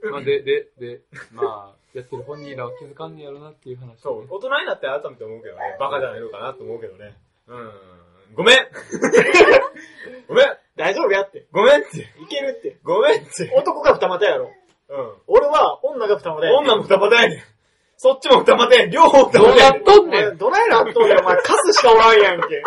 [0.08, 0.10] よ。
[0.10, 1.00] まあ、で、で、で、
[1.32, 7.16] まあ、やってる本人らは気づかんねやろなっていう話そう大人になって改めて思うけどね、バカじゃないのかなと思うけどね。
[7.48, 7.72] うん。
[8.34, 8.56] ごめん
[10.26, 11.46] ごめん大丈夫やって。
[11.52, 12.78] ごめんっていけるって。
[12.82, 14.50] ごめんって男が二股やろ。
[14.88, 15.14] うん。
[15.26, 16.54] 俺は女が二股や。
[16.56, 17.42] 女も二股やねん。
[17.96, 18.90] そっちも二股やねん。
[18.90, 19.84] 両方二どう股やねん。
[19.84, 22.62] なっとんねんどないなっとんねん、お前、カスしかおらんやんけ。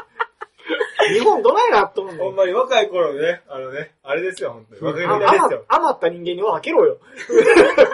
[1.14, 4.82] 日本どないなっとんのほんまに若い頃ね、あのね、あれですよ、本当に。
[4.82, 5.66] 若気のあ至りですよ。
[5.68, 6.98] 余った人間に分けろよ。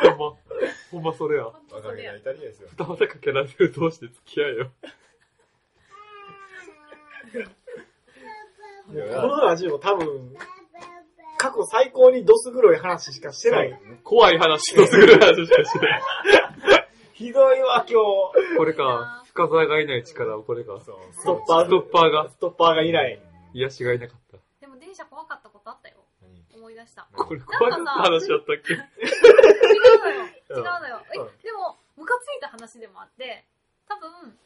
[0.03, 0.37] ほんま、
[0.91, 1.45] ほんまそれや。
[1.45, 2.15] ほんと若気のそれや。
[2.15, 2.69] 至りですよ。
[2.71, 4.71] 二股かけられる同士で付き合えよ。
[8.93, 10.35] このラジオ多分、
[11.37, 13.79] 過去最高にドス黒い話しかしてない。
[14.03, 16.01] 怖い話をする話しかしない。
[17.13, 17.99] ひどいわ、今
[18.51, 18.57] 日。
[18.57, 20.79] これか、深沢がいない力をこれか。
[20.85, 23.21] そうストッパーストッパーが、ストッパーがいない。
[23.53, 24.37] 癒しがいなかった。
[24.59, 25.95] でも電車怖かったことあったよ。
[26.53, 27.07] 思い出した。
[27.11, 28.73] これ怖かった話だったっけ？
[28.73, 28.79] 違う
[29.99, 30.25] のよ。
[30.49, 31.01] 違うのよ。
[31.15, 33.45] えうん、でも、ムカついた話でもあって、
[33.87, 34.37] 多分、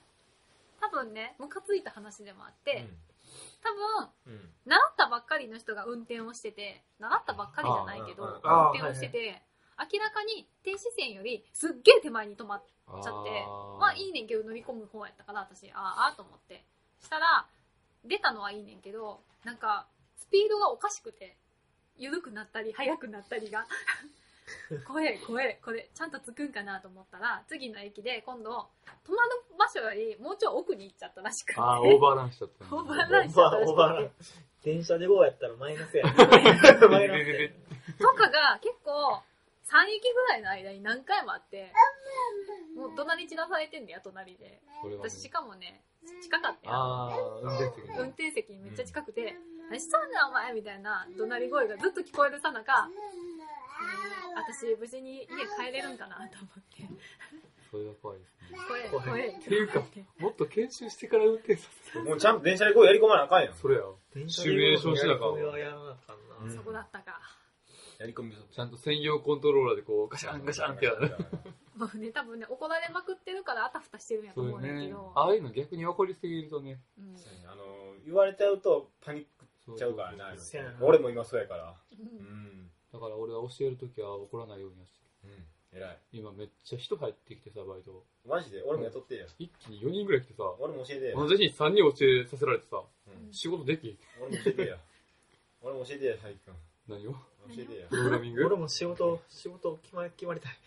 [0.79, 2.87] 多分ね、ムカついた話でもあって、
[3.63, 4.49] 多分、うん。
[4.65, 9.41] 習ったばっかりの人が運転をしてて、習ったばっかりじゃないけど、運あー転をしてて、
[9.77, 16.63] 明らかに停止線よりすっげえ手前に止まっあちゃって、ーまあいいねんけど乗り込む方やったから私、あーあーと思って。
[17.01, 17.45] したら、
[18.05, 21.35] 出たのはいいねんけど、なんか、スピードがおかしくて、
[21.97, 23.65] 緩くなったり、速くなったりが。
[24.85, 31.59] 怖え、怖え、これ、ちゃんと着くんかなと思ったら、次の駅で今度、止まる場所よりもうちょい奥に行っちゃったらしくて。
[31.59, 32.75] あー、オーバーランしちゃったんだ。
[32.75, 34.23] オーバーランしちゃったらしオーバーランくて。
[34.63, 36.03] 電車で5やったらマイナスや。
[36.13, 37.49] マイナスや。
[37.99, 39.21] とかが結構、
[39.65, 41.73] 3駅ぐらいの間に何回もあって、
[42.77, 43.87] もう怒鳴り散らされてん。
[43.87, 44.61] だよ、隣で。
[44.81, 45.83] それはね私しかもね、
[46.21, 46.75] 近かったよ。
[46.75, 49.35] あー、運転席運転席にめっちゃ近くて、
[49.69, 50.11] 何しとん。
[50.11, 50.27] ねん。
[50.29, 52.89] お前みたいな怒鳴り声がずっと聞こえるさなか、
[54.35, 55.25] 私無事に家
[55.57, 55.97] 帰れるん。
[55.97, 56.85] かなと思って。
[57.71, 58.59] それは怖いですね。
[58.91, 59.29] 怖い、怖い。
[59.29, 59.81] っていうか、
[60.19, 61.99] もっと研修してから運転させて。
[61.99, 62.37] もうちゃん。
[62.37, 63.43] と電車でこうやり込まなあかん。
[63.43, 63.55] やん。
[63.55, 63.81] それや。
[64.27, 65.31] シミュレーションしなあかん。
[65.33, 65.35] わ。
[66.55, 67.19] そこだったか。
[67.99, 71.15] やり込みちゃんと専用コントローラーでこう、ガシャンガシャンってやる。
[71.75, 75.11] もうね、多分ね、怒られまくってるからあたふたしてるんやとそういうね思うんだけど。。
[75.15, 76.79] ああいうの逆に起こりすぎるとね。
[76.97, 77.15] うん
[77.49, 79.25] あの、言われちゃうとパニッ
[79.65, 80.33] そうクちゃうからな。
[80.81, 81.75] 俺も今そうやから。
[81.91, 82.71] ううんん。
[82.93, 85.77] だから俺は教えるときは怒らないようにはしてうん。
[85.77, 85.89] 偉い。
[85.91, 85.97] る。
[86.13, 88.05] 今めっちゃ人入ってきてさ、バイト。
[88.25, 88.61] マジで？
[88.63, 89.25] 俺も雇ってや。
[89.39, 91.15] 一気に4人ぐらい来てさ、俺も教えてや。
[91.15, 93.97] 同じ日3人教えさせられてさ、うん仕事できん。
[94.21, 94.77] 俺も教えてや。
[95.61, 96.55] 俺も教えてや、佐伯君。
[96.87, 97.15] 何を？
[97.89, 98.45] プログラミング？
[98.45, 100.57] 俺も仕事、仕事決まり、決まりたい。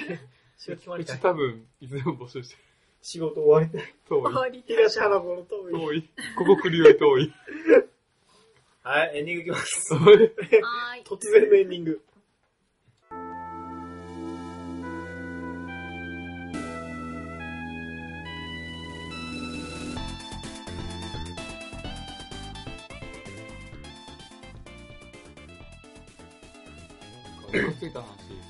[0.56, 1.20] 仕事決まうちりたい。
[1.20, 2.62] 多分、いつでも募集してる。
[3.02, 3.94] 仕事終わりたい。
[4.08, 4.22] 遠い。
[4.22, 5.72] 終わり東花子の遠い。
[5.72, 6.10] 遠い。
[6.36, 7.32] ここ来るより遠い。
[8.82, 9.94] はい、エンディングいきます。
[9.94, 10.24] はー
[11.00, 11.02] い。
[11.04, 12.02] 突然のエンディング。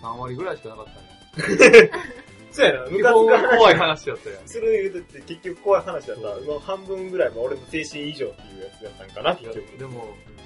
[0.02, 1.90] 3割ぐらいしかなかったね。
[2.50, 4.48] そうやな、基本ムカつく話怖い話だったやん。
[4.48, 6.22] する言うとって結局怖い話だった。
[6.22, 9.78] もう半分ぐらいは俺の精神異常っていうやつだったんかな、いや結局。
[9.78, 9.92] でも、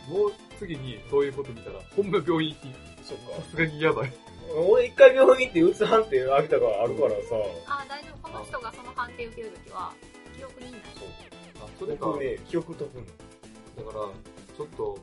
[0.09, 3.36] もう次にそういうこと見たら、ほんま病院行き、そっか。
[3.36, 4.12] さすがにやばい。
[4.68, 7.16] 俺一回病院行ってうつ判定浴びたからあるからさ。
[7.66, 8.28] あ、大丈夫。
[8.28, 9.92] この人がその判定受けるときは、
[10.36, 10.80] 記憶にない。
[11.61, 13.07] あ、それか、僕ね、記憶飛ぶの。
[13.86, 14.05] だから、
[14.57, 14.98] ちょっと、お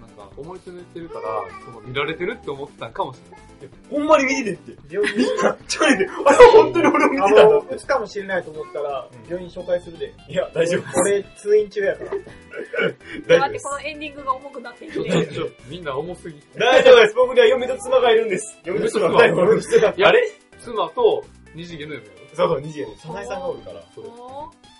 [0.00, 3.44] なんか、思い詰めてるから、その見られてるって思ってたんかもしれない。
[3.90, 4.96] ほんまに見ててって。
[4.98, 7.78] みんな、 ちょいで、あれ本当に俺を見あてたんだの、って打。
[7.78, 10.12] つかもしれないと思ったら、病院紹介するで。
[10.28, 11.00] いや、大丈夫。
[11.00, 12.10] 俺、通院中やから。
[12.10, 13.70] 大丈夫待って、こ。
[13.70, 15.52] のエンディングが重くなっていちょって。
[15.68, 16.42] みんな重すぎ。
[16.56, 17.14] 大丈夫です。
[17.14, 18.58] 僕には嫁と妻がいるんです。
[18.64, 19.86] 嫁と妻がいるんです。
[19.86, 22.18] あれ妻と二次元の嫁やろ。
[22.34, 22.96] そうそう、二次元で。
[22.98, 23.82] 早苗さんがおるから。
[23.94, 24.08] それ。
[24.08, 24.14] おー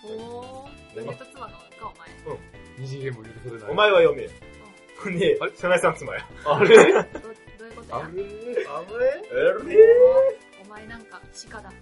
[0.06, 2.38] おー嫁と妻がおるか、お前。
[2.78, 3.70] 二次元も許されない。
[3.70, 4.28] お前は嫁。
[5.04, 6.26] ほんであれ、早苗さん妻や。
[6.46, 6.68] あれ？
[6.68, 7.96] どどういうことや？
[7.98, 8.08] あれ？
[8.08, 9.22] あれ？
[9.30, 9.34] え
[9.68, 9.78] れ？
[10.64, 11.72] お前なんか鹿だ。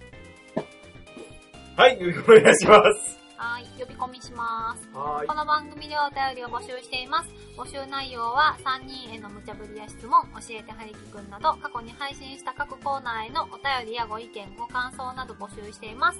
[1.77, 2.01] はい、お
[2.41, 3.19] 願いします。
[3.37, 4.89] はい、呼び込みします。
[4.93, 7.29] はこの番組ではお便りを募集しています。
[7.57, 16.19] 募集内容は3人への無茶ぶりや質問、教えてはりきくんなど、過去に配信した各コーナーへのお便りやご意見、ご感想など募集しています。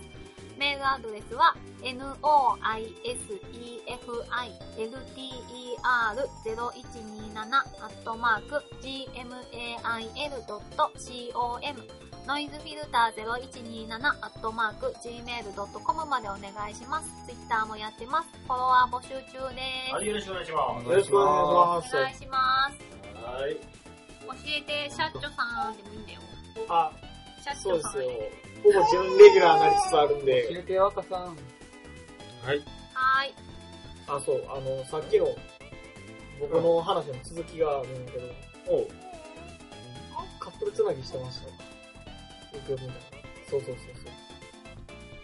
[0.58, 1.97] メールアドレスは、noisefilter0127
[7.51, 9.34] アットマーク gmail.com
[12.26, 17.10] ノイズフィルター0127アットマーク gmail.com までお願いします。
[17.26, 18.30] ツイッターもやってます。
[18.47, 19.93] フォロワー募集中です。
[19.93, 22.78] はい、よろしくお願いしまよろしくお願いしお願いします。
[22.78, 22.84] す。
[23.26, 23.56] はい。
[23.56, 23.60] 教
[24.47, 26.22] えて、シャッチョさんでもいいんだよ。
[26.70, 26.97] ます。
[27.06, 27.12] あ、
[27.62, 28.10] そうですよ。
[28.64, 30.60] ほぼ準レギュラーになりつつあるん教で。
[30.60, 31.22] えてよ、赤さん。
[31.22, 31.36] はい。
[32.48, 33.34] はーい。
[34.08, 35.28] あ、そう、あの、さっきの、
[36.39, 38.26] 僕の話の続きがあるんだけど、
[38.70, 38.88] おう。
[40.39, 41.48] カップルつなぎしてました。
[41.48, 41.54] よ
[42.66, 43.00] くよく見たら。
[43.50, 44.14] そうそうそうそう。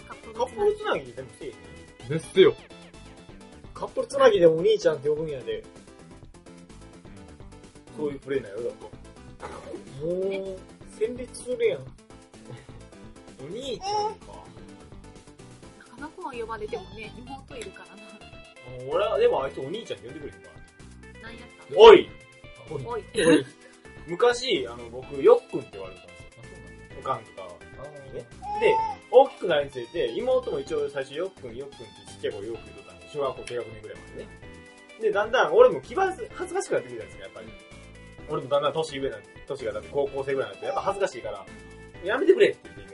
[0.08, 2.10] カップルカップルつなぎでもせえへん。
[2.10, 2.54] ですよ。
[3.74, 5.64] カップルつなぎでもお兄ちゃんって呼ぶんやで。
[7.98, 10.06] そういうプレイなよ、だと。
[10.06, 10.58] もう、
[10.98, 11.86] 戦慄するやん。
[13.42, 14.44] お兄ちゃんか。
[15.78, 18.10] なかなかは呼ばれてもね、妹いるからな。
[18.92, 20.60] 俺は、でもあいつお兄ちゃんって呼んでくれへんから。
[21.24, 22.10] 何やったのおい
[22.86, 23.04] おい。
[24.08, 26.26] 昔、あの、僕、よっくんって言われたんですよ。
[27.00, 27.50] おかんとかは。
[28.14, 28.26] ね
[28.60, 28.76] で、
[29.12, 34.30] 大きくなるにつれて、妹も一応最初よっくんよっくんってちっちゃい子よく言うとったんで、小学校低学年ぐらいまでね。
[35.02, 37.48] で、だんだん俺も気恥ず恥ずかしくなってきたんですよ、やっぱり。
[38.30, 41.46] 俺もだんだん年上にな年がだって高校生ぐらいになって、やっぱ恥ずかしいから、
[42.04, 42.89] やめてくれって言って。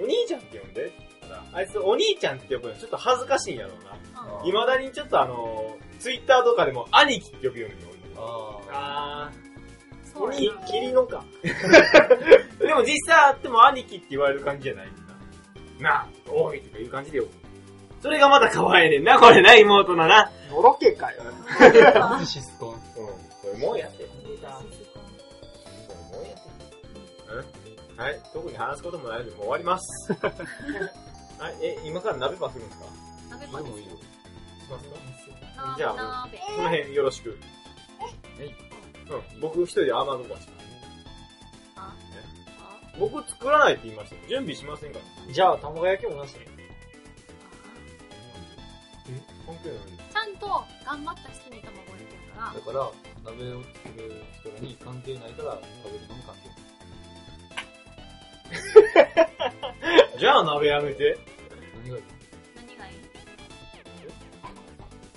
[0.00, 0.92] お兄ちゃんって呼んで
[1.52, 3.92] あいつお兄ちゃんって呼ぶのちょっと恥ずかしいんやろうな。
[3.92, 3.98] うん
[4.44, 9.32] 未だにちょっとあの、ツイッターとかでも兄貴って呼ぶように俺もああ
[10.12, 11.24] そうー、やき、キリノか。
[12.58, 15.02] でも実際会っても兄貴って言われる感じじゃないんだ。
[15.80, 17.32] なあ、おいとかいう感じで呼ぶ。
[18.02, 20.30] それがまた可愛いねんな、これな、妹のな。
[20.50, 21.22] のろけかよ。
[21.94, 21.98] あ。
[22.12, 22.74] ナルシストン。
[22.74, 22.78] うん。
[22.78, 23.14] こ
[23.52, 23.97] れもうやって。
[27.98, 28.20] はい。
[28.32, 30.12] 特に話すこともないので、もう終わります。
[30.14, 31.56] はい。
[31.62, 32.86] え、今から鍋ばするんですか？
[33.30, 33.96] 鍋パでもいいよ。
[33.96, 34.00] し
[34.70, 35.62] ますか？
[35.66, 36.38] 鍋じゃあ鍋。
[36.38, 37.30] この辺よろしく。
[37.30, 37.32] う
[39.36, 39.40] ん。
[39.40, 40.66] 僕一人でアーマードバーします。
[41.76, 41.94] あ
[42.98, 44.22] 僕作らないって言いましたよ。
[44.28, 45.32] 準備しませんから。
[45.32, 46.46] じゃあ、卵焼きもなしね。
[49.46, 49.78] 関係ない
[50.12, 50.46] ちゃんと
[50.84, 56.50] 頑張った人に卵焼きやからだ、から、鍋を作る人に関係ないから食べるのも関係
[60.18, 61.18] じゃあ鍋やめて。
[61.84, 62.02] 何がいい
[62.56, 62.94] 何がいい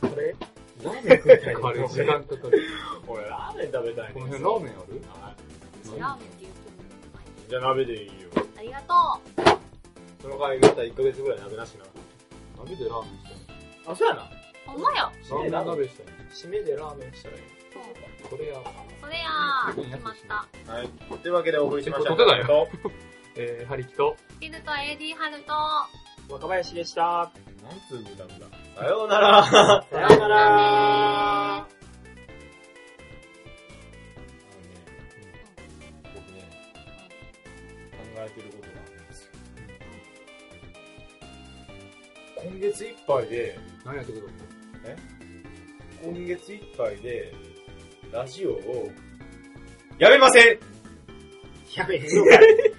[0.01, 0.35] これ？
[0.83, 2.61] ラーメン食いたいあれ、時間かかる。
[3.07, 4.81] 俺ラーメン食べたいねこの辺ラーメンある
[5.83, 8.13] 私ラーメンって言うとじゃあ鍋でいいよ。
[8.57, 9.21] ありがと
[10.21, 11.85] その代わりまた1ヶ月ぐらい鍋なしな。
[12.63, 13.35] 鍋でラーメンしたい。
[13.87, 14.21] あ、そうやな。
[14.23, 14.27] う。
[14.67, 15.01] ほんまや。
[15.03, 16.05] ラーメン鍋したい。
[16.31, 17.41] 締めでラーメンしたらいい。
[18.29, 18.61] これや。
[19.01, 19.91] それやー。
[19.91, 20.15] 決まっ
[20.65, 20.71] た。
[20.71, 20.89] はい。
[21.21, 22.15] というわけでお送りしました。
[23.35, 25.53] えー、ハリキと、ピヌと AD ハルと、
[26.33, 27.01] 若林でした。
[27.01, 28.47] なんつう歌うんだ。
[28.77, 29.43] さようなら。
[29.45, 31.65] さようならあの
[35.79, 36.41] ね、僕ね、
[37.91, 39.31] 考えてることがあるんですよ。
[42.35, 44.29] 今月いっぱいで、何やってくる
[46.03, 47.33] 今月いっぱいで、
[48.11, 48.89] ラジオを、
[49.99, 50.59] やめません
[51.75, 52.70] やめへんのかい。